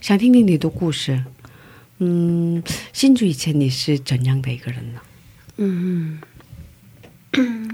[0.02, 1.24] 想听听你的故事。
[2.00, 2.64] 嗯，
[2.94, 5.00] 信主以前你是怎样的一个人呢？
[5.58, 6.20] 嗯，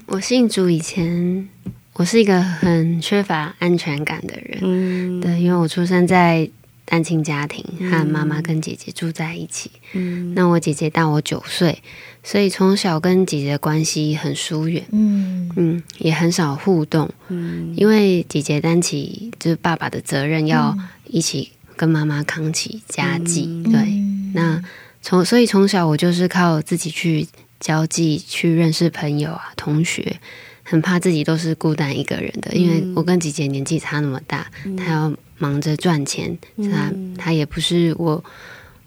[0.07, 1.47] 我信主以前，
[1.93, 4.59] 我是一个很缺乏安全感的人。
[4.61, 6.49] 嗯，对，因为我出生在
[6.89, 9.69] 单亲家庭，和妈妈跟姐姐住在一起。
[9.91, 10.33] 嗯。
[10.33, 11.83] 那我姐姐大我九岁，
[12.23, 14.85] 所以从小跟姐姐的关系很疏远。
[14.93, 15.51] 嗯。
[15.57, 17.73] 嗯，也很少互动，嗯。
[17.75, 20.87] 因为姐姐担起就是爸爸的责任，要嗯。
[21.07, 23.43] 一起跟妈妈扛起家计。
[23.47, 23.63] 嗯。
[23.63, 24.31] 对，嗯。
[24.33, 24.63] 那
[25.01, 27.27] 从所以从小我就是靠自己去
[27.59, 30.21] 交际，去认识朋友啊、同学，
[30.69, 34.45] 很怕自己都是孤单一个人的，因为我跟姐姐年纪差那么大，
[34.75, 38.21] 她要忙着赚钱，她她也不是我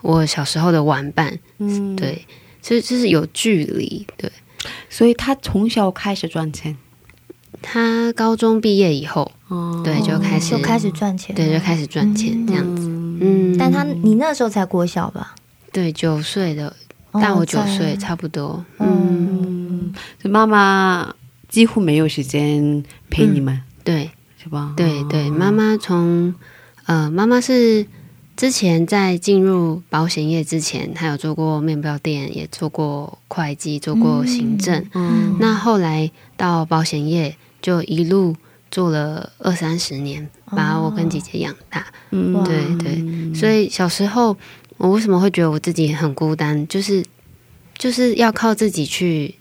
[0.03, 2.27] 我小时候的玩伴，嗯，对，
[2.61, 4.07] 就是就是有距离。
[4.19, 4.31] 对，
[4.91, 6.77] 所以他从小开始赚钱，
[7.63, 9.81] 她高中毕业以后，哦。
[9.83, 12.87] 对，就开始就开始赚钱，对，就开始赚钱这样子。
[12.87, 13.19] 嗯。
[13.23, 15.35] 嗯，但他你那时候才国小吧？
[15.73, 16.75] 对九岁的，
[17.13, 17.97] 大我九哦岁，在。
[17.97, 18.65] 差不多。
[18.79, 21.15] 嗯，嗯，就妈妈
[21.51, 24.11] 几乎没有时间陪你们，对。
[24.43, 24.73] 是吧？
[24.75, 26.35] 对对，妈妈从
[26.87, 27.87] 呃，妈妈是
[28.39, 34.83] 之前在进入保险业之前，她有做过面包店，也做过会计，做过行政。
[34.95, 38.35] 嗯那后来到保险业，就一路
[38.71, 41.87] 做了二三十年，把我跟姐姐养大。
[42.11, 42.43] 嗯。
[42.43, 44.35] 对对，所以小时候
[44.79, 47.05] 我为什么会觉得我自己很孤单，就是
[47.77, 49.35] 就是要靠自己去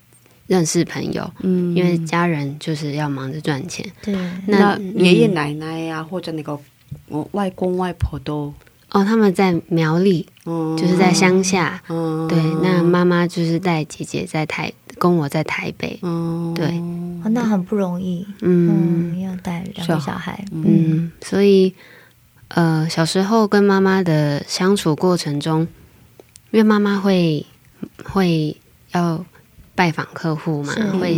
[0.50, 1.74] 认识朋友，嗯。
[1.76, 3.86] 因为家人就是要忙着赚钱。
[4.02, 4.14] 对，
[4.48, 4.94] 那嗯。
[4.98, 6.60] 爷爷奶奶呀、或者那个
[7.08, 8.54] 我外公外婆都，
[8.90, 11.82] 哦，他们在苗栗，嗯，就是在乡下。
[11.88, 16.00] 嗯，对，那妈妈就是带姐姐在台，跟我在台北。
[16.02, 16.66] 嗯，对。
[17.24, 19.14] 哦那很不容易，嗯。
[19.14, 21.74] 嗯，要带两个小孩，嗯，所以
[22.48, 25.68] 呃，小时候跟妈妈的相处过程中，
[26.52, 27.46] 因为妈妈会
[28.04, 28.56] 会
[28.94, 29.24] 要
[29.80, 31.14] 拜访客户嘛是，会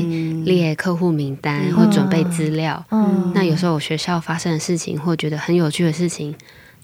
[0.45, 2.85] 列客户名单，会准备资料。
[2.91, 6.35] 嗯，那有时候我学校发生的事情，或觉得很有趣的事情，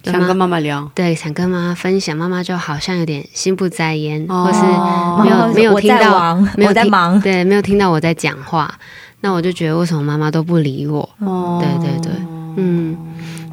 [0.02, 4.46] 想跟妈妈妈聊，对想跟妈妈分享，妈妈就好像有点心不在焉，哦。
[4.46, 8.74] 或是妈没有没有听到在，没有在忙，对，没有听到我在讲话，
[9.22, 11.08] 那我就觉得为什么妈妈都不理我？
[11.20, 11.62] 哦。
[11.62, 12.12] 对对对，
[12.56, 12.98] 嗯，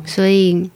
[0.07, 0.71] 所以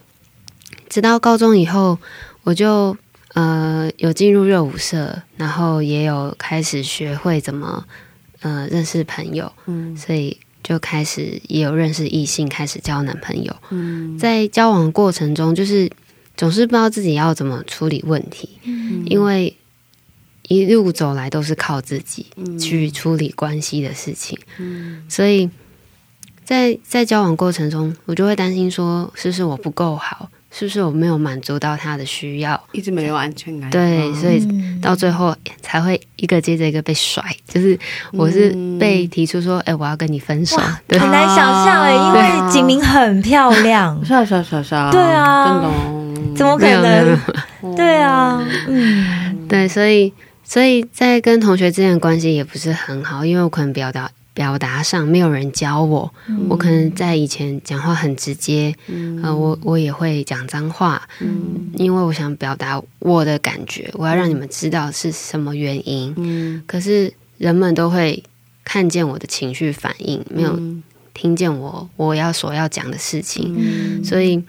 [0.87, 1.97] 直到高中以后，
[2.43, 2.95] 我就
[3.39, 7.85] 呃有进入热舞社，然后也有开始学会怎么
[8.41, 9.95] 呃认识朋友，嗯。
[9.95, 13.55] 所以就开始也有认识异性，开始交男朋友。
[13.69, 14.17] 嗯。
[14.17, 15.89] 在交往过程中，就是
[16.35, 19.03] 总是不知道自己要怎么处理问题，嗯。
[19.05, 19.55] 因为
[20.49, 22.59] 一路走来都是靠自己嗯。
[22.59, 25.05] 去处理关系的事情，嗯。
[25.07, 25.49] 所以
[26.43, 32.59] 在在交往过程中，我就会担心说，是不是我不够好，是不是我没有满足到他的需要？
[32.71, 34.15] 一直没有安全感，对，嗯。
[34.15, 37.77] 所以嗯到最后才会一个接着一个被甩，就是
[38.13, 40.97] 我是被提出说，哎、我要跟你分手，对。
[40.97, 45.61] 很难想象哎，因为景明很漂亮， 是啊是啊是啊对啊。
[46.35, 47.75] 怎么可能？
[47.75, 56.09] 对啊，嗯，对，所以所以在跟同学之间的关系也不是很好，因为我可能表达表达上没有人教我，
[56.47, 59.21] 我可能在以前讲话很直接，嗯。
[59.21, 61.69] 呃，我我也会讲脏话，嗯。
[61.73, 66.13] 因为我想表达我的感觉，我要让你们知道是什么原因。
[66.15, 66.63] 嗯。
[66.65, 68.23] 可是人们都会
[68.63, 70.81] 看见我的情绪反应，没有嗯。
[71.13, 74.01] 听见我我要所要讲的事情，嗯。
[74.05, 74.41] 所以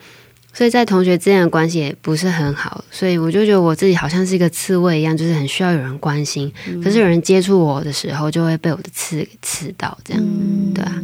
[0.52, 6.52] 所以在同学之间的关系也不是很好，所以我就觉得我自己好像是一个刺猬一样，就是很需要有人关心。
[6.82, 10.22] 可是有人接触我的时候，就会被我的刺给刺到，这样。
[10.22, 11.02] 嗯对啊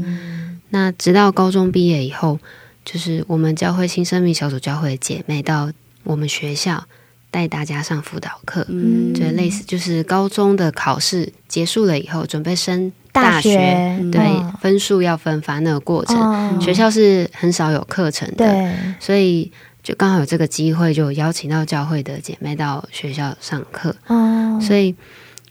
[0.71, 2.39] 那直到高中毕业以后，
[2.85, 5.71] 就是我们教会新生命小组教会的姐妹到
[6.03, 6.85] 我们学校
[7.31, 12.93] 带大家上辅导课，嗯就类似就是高中的考试结束了以后，准备升
[13.25, 19.53] 大学，学对、嗯分数要分发那个过程，哦学校是很少有课程的，对，所以
[19.83, 24.95] 就刚好有这个机会，就邀请到教会的姐妹到学校上课，哦，所以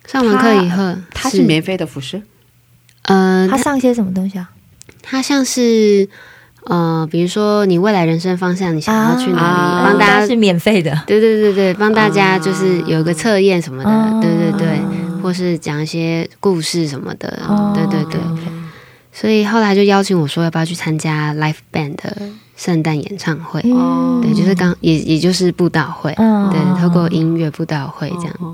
[0.06, 2.22] 上完课以后，它是免费的服饰，
[3.04, 4.50] 呃，他上些什么东西啊？
[5.02, 6.10] 它像是
[6.66, 14.82] 呃，比如说你未来人生方向，你想要去哪里，啊帮大家是免费的，对对对对，帮大家就是有一个测验什么的，哦对对对，
[15.26, 18.22] 或是讲一些故事什么的，哦对对对。
[19.12, 22.16] 所以后来就邀请我说要不要去参加 l i f e Band 的
[22.56, 28.36] 圣诞演唱会，哦对，就是刚也也就是布道会，嗯对，透过音乐布道会这样。
[28.40, 28.54] 哦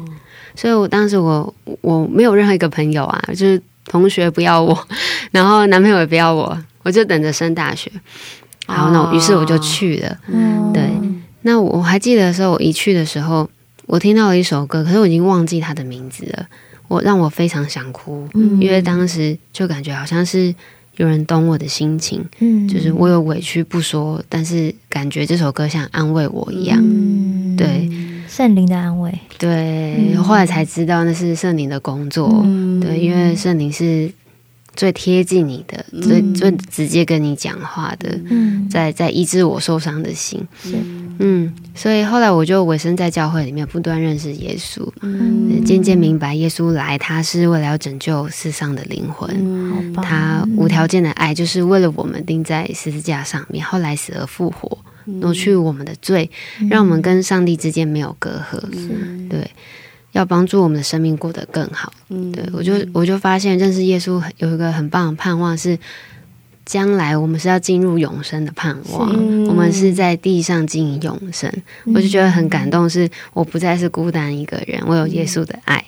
[0.55, 4.88] 所以我当时我我没有任何一个朋友啊，就是同学不要我，
[5.32, 7.91] 然后男朋友也不要我，我就等着升大学。
[8.67, 10.17] 好，那我于是我就去了。
[10.28, 10.89] 嗯对，
[11.41, 13.49] 那我还记得的时候，我一去的时候，
[13.92, 16.48] 我听到了一首歌，可是我已经忘记它的名字了。
[16.88, 18.58] 我让我非常想哭，嗯。
[18.62, 20.56] 因为当时就感觉好像是
[20.96, 22.66] 有人懂我的心情，嗯。
[22.70, 26.80] 就是我有委屈不说，但是感觉这首歌像安慰我一样。
[26.82, 27.58] 嗯。
[27.58, 27.89] 对。
[28.30, 32.42] 圣灵的安慰，对，后来才知道那是圣灵的工作。
[32.46, 32.80] 嗯。
[32.80, 34.10] 对，因为圣灵是
[34.74, 40.42] 最贴近你的，最最直接跟你讲话的，嗯，在在医治我受伤的心。
[41.22, 49.30] 是嗯，所以后来我就委身在教会里面，不断认识耶稣，嗯渐渐明白耶稣来，他是为了要拯救世上的灵魂。
[49.39, 56.30] 嗯，他无条件的爱，就是为了我们钉在十字架上面，后来死而复活，挪去我们的罪，
[56.69, 58.59] 让我们跟上帝之间没有隔阂。
[59.30, 59.49] 对，
[60.13, 61.93] 要帮助我们的生命过得更好。
[62.34, 65.78] 对我就我就发现认识耶稣有一个很棒的盼望是。
[66.66, 69.09] 将来我们是要进入永生的盼望，
[69.47, 71.51] 我们是在地上经营永生，
[71.93, 75.84] 我就觉得很感动，是我不再是孤单一个人，我有耶稣的爱，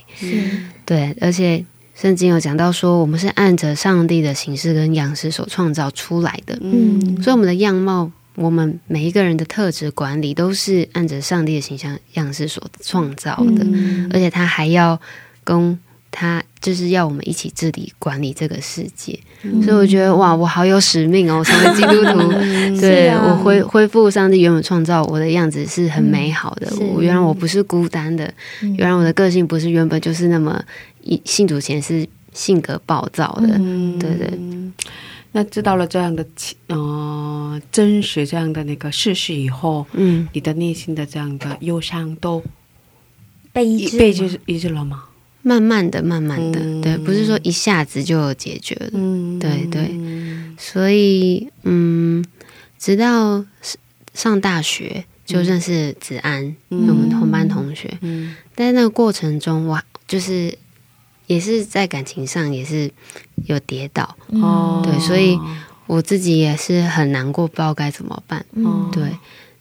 [0.85, 1.63] 对，而且
[1.95, 7.21] 圣经有讲到说，我们是按着上帝的形式跟样式所创造出来的，嗯。
[7.21, 13.65] 所以我们的样貌，我们每一个人的特质管理都是按着上帝的形象样式所创造的，
[14.11, 14.99] 而且他还要
[15.43, 15.79] 跟
[16.15, 19.19] 他就是要我们一起治理管理这个世界，
[19.63, 21.39] 所以我觉得哇，我好有使命哦！
[21.39, 22.31] 我成为基督徒，
[22.79, 23.25] 对、啊。
[23.27, 26.69] 我恢恢复上帝原本创造我的样子是很美好的。
[26.69, 26.83] 是。
[26.83, 28.75] 我原来我不是孤单的，嗯。
[28.77, 30.63] 原来我的个性不是原本就是那么
[31.01, 33.97] 一信主前是性格暴躁的，嗯。
[33.97, 34.29] 对对。
[35.31, 42.43] 那知道了这样的情呃真实这样的那个事实以后，嗯，你的内心的这样的忧伤都
[43.51, 43.99] 被医治吗？
[43.99, 45.05] 被治医治了吗？
[45.43, 48.89] 慢慢的、慢慢的，嗯对，不是说一下子就有解决了。
[48.93, 49.91] 嗯对对
[50.57, 52.23] 所以，嗯，
[52.79, 53.45] 直到
[54.13, 57.97] 上大学就认识子安，嗯我们同班同学。
[58.01, 60.57] 嗯但是那个过程中，我就是
[61.27, 62.89] 也是在感情上也是
[63.45, 65.37] 有跌倒，哦，对所以
[65.87, 68.45] 我自己也是很难过，不知道该怎么办。
[68.53, 69.09] 嗯对，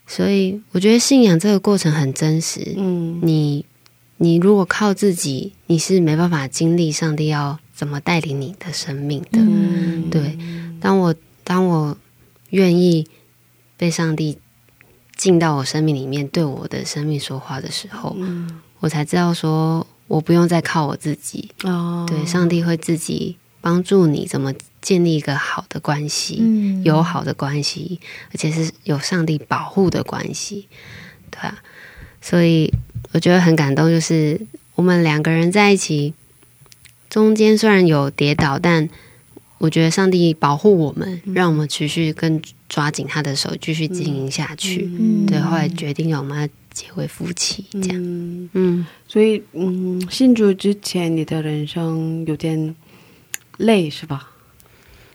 [0.07, 2.75] 所以我觉得信仰这个过程很真实。
[2.77, 3.65] 嗯你
[4.19, 9.41] 你如果靠自己，你是没办法经历上帝要怎么带领你的生命的。
[9.41, 10.09] 嗯。
[10.11, 10.39] 对，
[10.81, 11.97] 当我当我
[12.51, 13.09] 愿意
[13.77, 14.39] 被上帝
[15.17, 18.61] 进到我生命里面，对我的生命说话的时候，嗯。
[18.81, 22.07] 我才知道说我不用再靠我自己，哦。
[22.09, 26.83] 对，上帝会自己帮助你怎么建立一个好的关系，嗯。
[26.85, 28.01] 友好的关系，
[28.31, 30.69] 而且是有上帝保护的关系，
[31.31, 31.63] 对啊，
[32.21, 32.73] 所以
[33.13, 34.41] 我觉得很感动，就是
[34.75, 36.15] 我们两个人在一起，
[37.09, 38.89] 中间虽然有跌倒，但
[39.59, 44.91] 我觉得上帝保护我们，让我们持续跟抓紧他的手，继续经营下去。
[44.99, 48.03] 嗯对，后来决定了我们要结为夫妻，这样。
[48.03, 52.75] 嗯，嗯所以嗯，信主之前你的人生有点
[53.59, 54.31] 累是吧？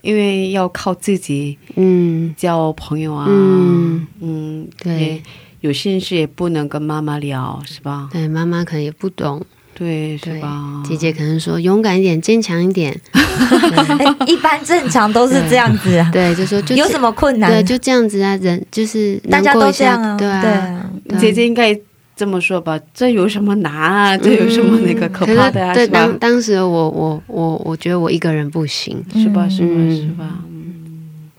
[0.00, 5.22] 因为要靠自己嗯，交朋友啊，嗯嗯，对也
[5.60, 8.08] 有心事也不能跟妈妈聊是吧？
[8.12, 9.44] 对，妈妈可能也不懂，
[9.74, 10.82] 对，是吧？
[10.84, 12.98] 姐姐可能说勇敢一点，坚强一点。
[13.12, 17.50] 哎一般正常都是这样子啊， 对，就说就有什么困难？
[17.50, 21.78] 对，就这样子啊，人就是大家都这样啊，对啊，对啊，对姐姐应该
[22.16, 22.78] 这么说吧？
[22.92, 24.16] 这有什么难啊？
[24.16, 26.18] 这有什么那个可怕的对，当？
[26.18, 29.48] 当时我我我我觉得我一个人不行，是吧？
[29.48, 29.68] 是吧？
[29.70, 30.24] 嗯是吧？
[30.52, 30.74] 嗯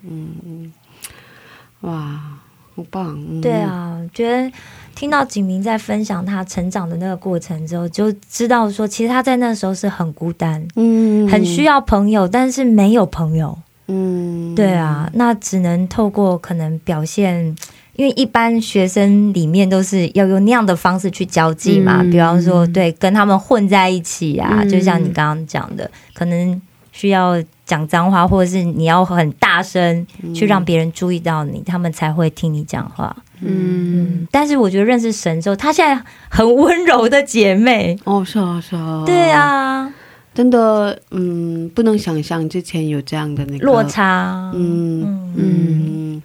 [0.03, 0.71] 嗯嗯，
[1.81, 2.21] 哇，
[2.75, 3.17] 好棒！
[3.29, 4.51] 嗯对，啊，觉得
[4.95, 13.57] 听到景明在分享他成长的那个过程之后，就知道说，其实他在那时候是很孤单，嗯很需，要朋友，但是没有朋友。
[13.87, 17.55] 嗯，对啊，那只能透过可能表现。
[17.95, 26.61] 因为一般学生里面都是要用那样的方式去交际嘛，嗯比方说对跟他们混在一起啊，嗯就像你刚刚讲的，可能
[26.93, 27.35] 需要
[27.69, 33.15] 讲脏话，或者是你要很大声去让别人注意到你，他们才会听你讲话。
[33.41, 33.45] 嗯。
[33.47, 37.95] 嗯，但是我觉得认识神之后，她现在很温柔的姐妹。
[38.05, 39.93] 哦，是啊，是啊，对，啊，
[40.33, 45.31] 真的，嗯，不能想象之前有这样的那个落，差，嗯。
[45.37, 46.23] 嗯。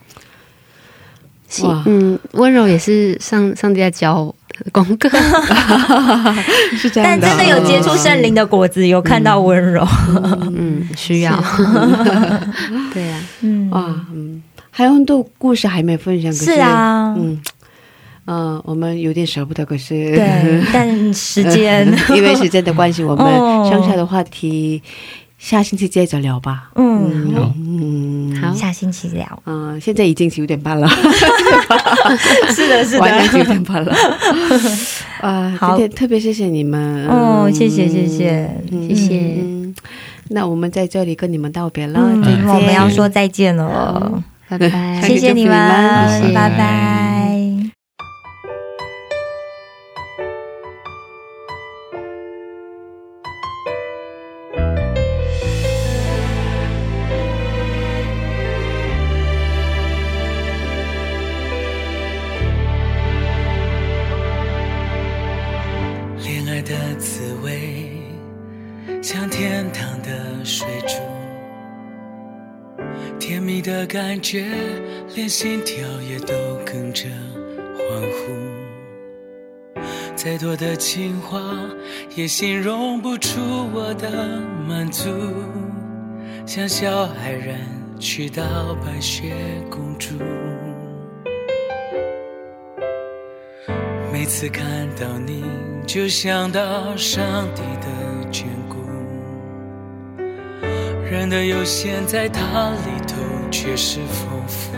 [1.62, 1.82] 哇。
[1.86, 4.34] 嗯，温柔也是上上帝在教
[4.72, 5.08] 功课。
[6.76, 9.86] 是这样，但真的有结出圣灵的果子，有看到温柔，
[10.54, 11.32] 嗯， 需要。
[12.92, 17.40] 对呀，嗯，哇，嗯，还有很多故事还没分享，可是，啊，嗯，
[18.26, 23.68] 呃，我们有点舍不得，可是对，但时间，因为时间的关系，我们哦。
[23.70, 24.80] 剩下的话题
[25.44, 26.70] 下星期接着聊吧。
[26.74, 27.52] 嗯，好。
[27.54, 28.54] 嗯，好。
[28.54, 30.88] 下星期聊，嗯、现在已经九点半了，
[32.56, 33.00] 是的，是的。
[33.00, 33.94] 晚上九点半了。
[35.20, 35.76] 啊， 好。
[35.76, 37.06] 今天特别谢谢你们。
[37.08, 39.18] 哦，谢谢谢谢，嗯谢谢。
[39.42, 39.74] 嗯
[40.30, 45.02] 那我们在这里跟你们道别了，我们要说再见了，拜拜。
[45.04, 45.52] 谢谢你们，
[46.32, 47.03] 拜拜。
[73.94, 74.44] 感觉，
[75.14, 75.76] 连心跳
[76.10, 76.34] 也都
[76.66, 77.04] 跟着
[77.78, 79.80] 欢呼。
[80.16, 81.40] 再多的情话
[82.16, 83.38] 也形容不出
[83.72, 84.10] 我的
[84.66, 85.08] 满足，
[86.44, 87.60] 像小矮人
[88.00, 89.32] 娶到白雪
[89.70, 90.16] 公主。
[94.12, 94.64] 每次看
[94.96, 95.44] 到你，
[95.86, 97.86] 就想到上帝的
[98.32, 98.74] 眷顾。
[101.08, 103.14] 人的有限，在它里头
[103.54, 104.72] 却是丰富。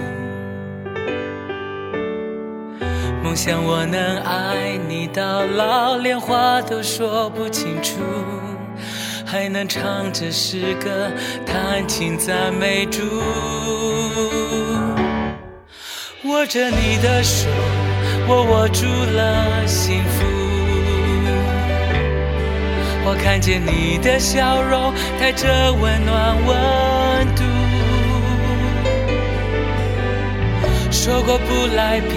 [3.25, 7.95] 梦想我能爱你到老，连话都说不清楚，
[9.25, 11.11] 还能唱着诗歌，
[11.47, 13.01] 弹琴赞美主。
[16.25, 17.49] 握着你的手，
[18.29, 20.23] 我握住了幸福。
[23.07, 26.96] 我看见你的笑容，带着温暖温
[31.07, 32.17] 说过不来比，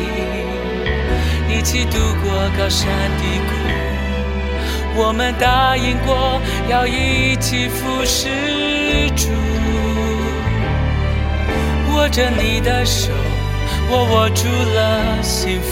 [1.48, 2.88] 一起度过高山
[3.22, 3.52] 低谷。
[4.96, 9.28] 我们答应过要一起服侍主。
[11.94, 13.12] 握着你的手，
[13.92, 15.70] 我握住了幸福。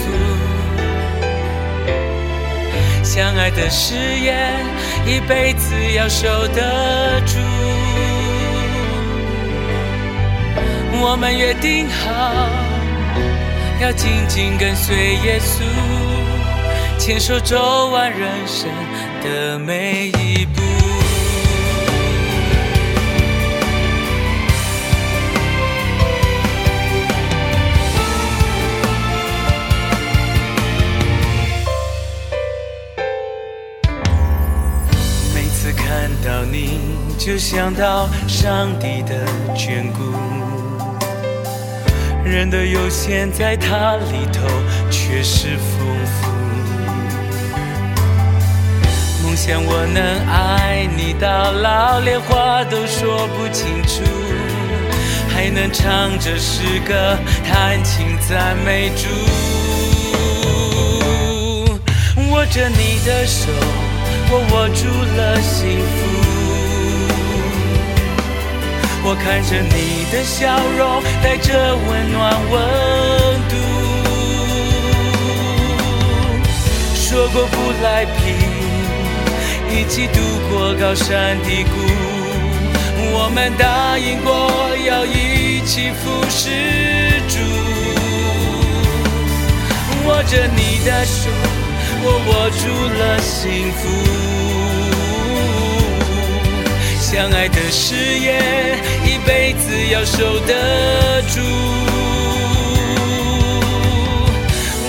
[3.04, 4.64] 相爱的誓言，
[5.08, 7.40] 一辈子要守得住。
[11.00, 12.48] 我们约定好，
[13.80, 15.62] 要紧紧跟随耶稣，
[16.98, 18.68] 牵手走完人生
[19.24, 20.62] 的每一步。
[35.36, 36.80] 每次看到你，
[37.20, 39.24] 就想到上帝的
[39.56, 40.47] 眷顾。
[42.28, 44.42] 人的有限，在它里头
[44.92, 46.28] 却是丰富。
[49.24, 54.04] 梦想我能爱你到老，连话都说不清楚，
[55.30, 57.18] 还能唱着诗歌，
[57.48, 59.08] 弹琴赞美主。
[62.32, 63.50] 握着你的手，
[64.30, 64.86] 我握住
[65.18, 66.27] 了幸福。
[69.10, 72.20] 我看着你的笑容，带着温暖
[72.52, 72.60] 温
[73.48, 73.56] 度。
[76.94, 78.36] 说过不来拼，
[79.72, 81.70] 一起度过高山低谷。
[83.14, 87.40] 我们答应过要一起服侍主。
[90.06, 91.30] 握着你的手，
[92.04, 92.68] 我握住
[93.00, 94.47] 了幸福。
[97.10, 101.40] 相爱的誓言，一辈子要守得住。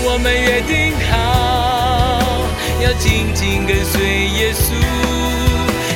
[0.02, 2.42] 我们约定好，
[2.82, 4.74] 要紧紧跟随耶稣，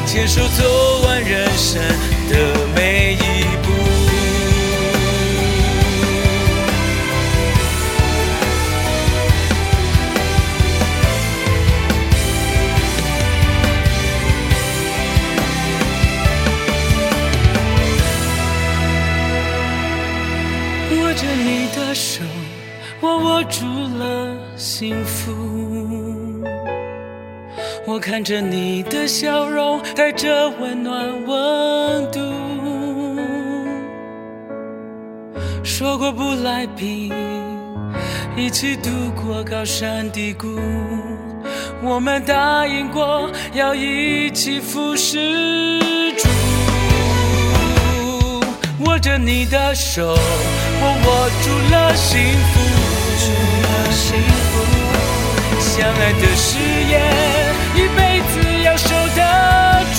[0.06, 1.82] 牵手走完人生
[2.30, 2.36] 的
[2.72, 3.44] 每一
[24.82, 25.32] 幸福。
[27.86, 32.18] 我看着你的笑容，带着温暖温度。
[35.62, 37.12] 说过不来平，
[38.36, 40.48] 一起度过高山低谷。
[41.80, 45.78] 我们答应过要一起扶持
[46.16, 46.28] 主。
[48.84, 50.18] 握着你的手，
[50.80, 52.18] 我握住了幸
[52.52, 54.41] 福。
[55.74, 56.58] 相爱的誓
[56.90, 57.00] 言，
[57.74, 59.20] 一辈子要守得
[59.94, 59.98] 住。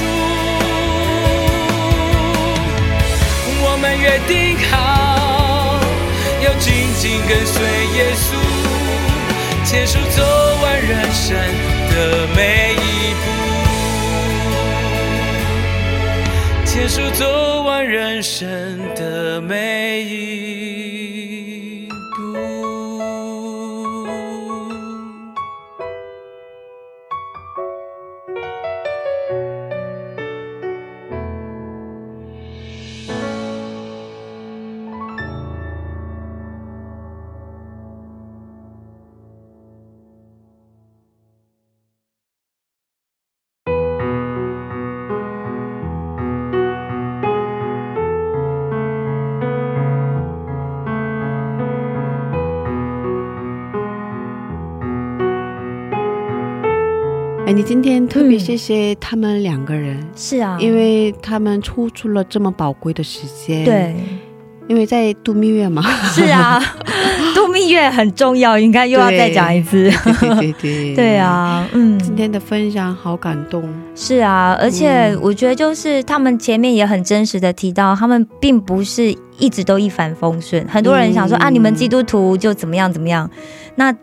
[3.66, 5.80] 我们约定好，
[6.46, 7.56] 要紧紧跟随
[7.98, 8.26] 耶稣，
[9.66, 10.22] 牵手走
[10.62, 11.36] 完人生
[11.90, 13.26] 的每一步，
[16.68, 18.48] 牵手走完人生
[18.94, 21.03] 的每一
[57.64, 63.64] 你今天特别谢谢他们两个人，是啊，因为他们抽出了这么宝贵的时间。
[63.64, 63.96] 对，
[64.68, 65.82] 因为在度蜜月嘛。
[66.14, 66.62] 是啊，
[67.34, 69.90] 度蜜月很重要，应该又要再讲一次。
[70.20, 73.64] 对对对对啊，嗯，今天的分享好感动。
[73.96, 80.68] 是啊，而且我觉得就是他们前面也很真实的提到，他们并不是一直都一帆风顺。
[80.68, 83.30] 很多人想说、嗯啊，你们基督徒就怎么样怎么样，
[83.76, 83.96] 那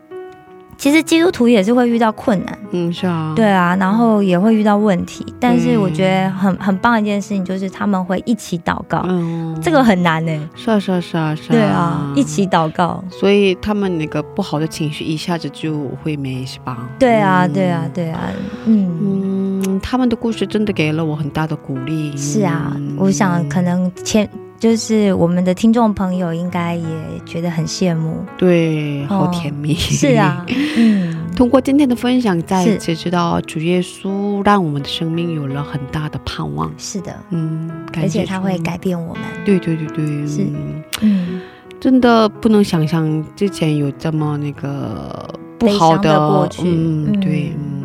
[0.81, 2.57] 其实基督徒也是会遇到困难。
[2.71, 10.49] 嗯，是啊，对啊，然后也会遇到问题，但是我觉得很很棒的一件事情就是他们会一起祷告，嗯，这个很难呢。
[10.55, 13.03] 是啊是啊是啊是啊，对啊，一起祷告。
[13.11, 16.89] 所以他们那个不好的情绪一下子就会没，是吧？
[16.97, 18.19] 对啊，嗯对啊，对啊，
[18.65, 22.17] 嗯，嗯，他们的故事真的给了我很大的鼓励。
[22.17, 24.27] 是啊，嗯我想可能前
[24.61, 26.85] 就是我们的听众朋友应该也
[27.25, 28.23] 觉得很羡慕。
[28.37, 29.73] 对，好哦甜蜜。
[29.73, 30.45] 是啊，
[30.77, 36.71] 嗯， 通过今天的分享，再一次知道主耶稣让我们的生命有了很大的盼望。
[36.77, 39.23] 是的，嗯，而且他会改变我们。
[39.43, 41.41] 对对对对，是嗯嗯，
[41.79, 47.83] 真的不能想象之前有这么那个不好的过去嗯，嗯对，嗯，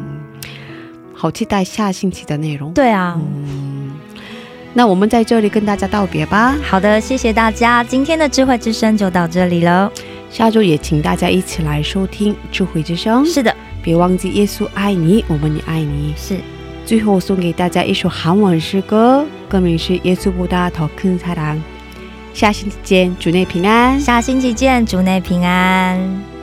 [1.15, 2.75] 好期待下星期的内容。
[2.75, 3.19] 对啊。
[3.19, 3.86] 嗯，
[4.76, 6.56] 那我们在这里跟大家道别吧。
[6.64, 9.92] 好的，谢谢大家，今天的智慧之声就到这里了。
[10.30, 13.26] 下周也请大家一起来收听智慧之声。
[13.26, 13.54] 是的，
[13.84, 16.14] 别忘记耶稣爱你，我们也爱你。
[16.16, 16.38] 是
[16.86, 21.60] 最后送给大家一首韩文诗歌，歌名是《耶稣보다더큰사랑》。
[22.34, 24.00] 下星期见，主内平安。
[24.00, 26.35] 下星期见，主内平安。